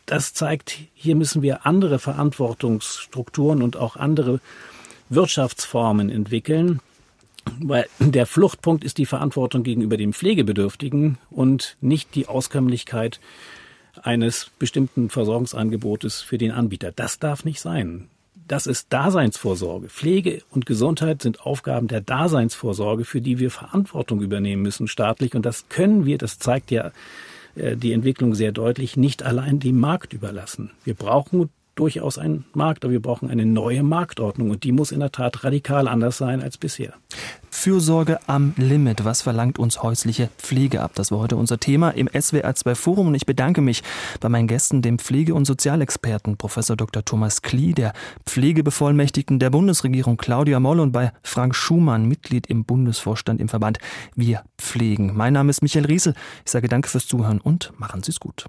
[0.05, 4.39] das zeigt, hier müssen wir andere Verantwortungsstrukturen und auch andere
[5.09, 6.79] Wirtschaftsformen entwickeln,
[7.59, 13.19] weil der Fluchtpunkt ist die Verantwortung gegenüber dem Pflegebedürftigen und nicht die Auskömmlichkeit
[14.01, 16.91] eines bestimmten Versorgungsangebotes für den Anbieter.
[16.91, 18.09] Das darf nicht sein.
[18.47, 19.87] Das ist Daseinsvorsorge.
[19.87, 25.35] Pflege und Gesundheit sind Aufgaben der Daseinsvorsorge, für die wir Verantwortung übernehmen müssen staatlich.
[25.35, 26.91] Und das können wir, das zeigt ja
[27.55, 30.71] äh, die Entwicklung sehr deutlich, nicht allein dem Markt überlassen.
[30.83, 34.99] Wir brauchen durchaus einen Markt, aber wir brauchen eine neue Marktordnung und die muss in
[34.99, 36.93] der Tat radikal anders sein als bisher.
[37.49, 39.05] Fürsorge am Limit.
[39.05, 40.91] Was verlangt uns häusliche Pflege ab?
[40.95, 43.83] Das war heute unser Thema im SWR 2 Forum und ich bedanke mich
[44.19, 47.05] bei meinen Gästen, dem Pflege- und Sozialexperten Professor Dr.
[47.05, 47.93] Thomas Klie, der
[48.25, 53.77] Pflegebevollmächtigten der Bundesregierung Claudia Moll und bei Frank Schumann, Mitglied im Bundesvorstand im Verband
[54.15, 55.15] Wir pflegen.
[55.15, 56.15] Mein Name ist Michael Riesel.
[56.43, 58.41] Ich sage danke fürs Zuhören und machen Sie es gut.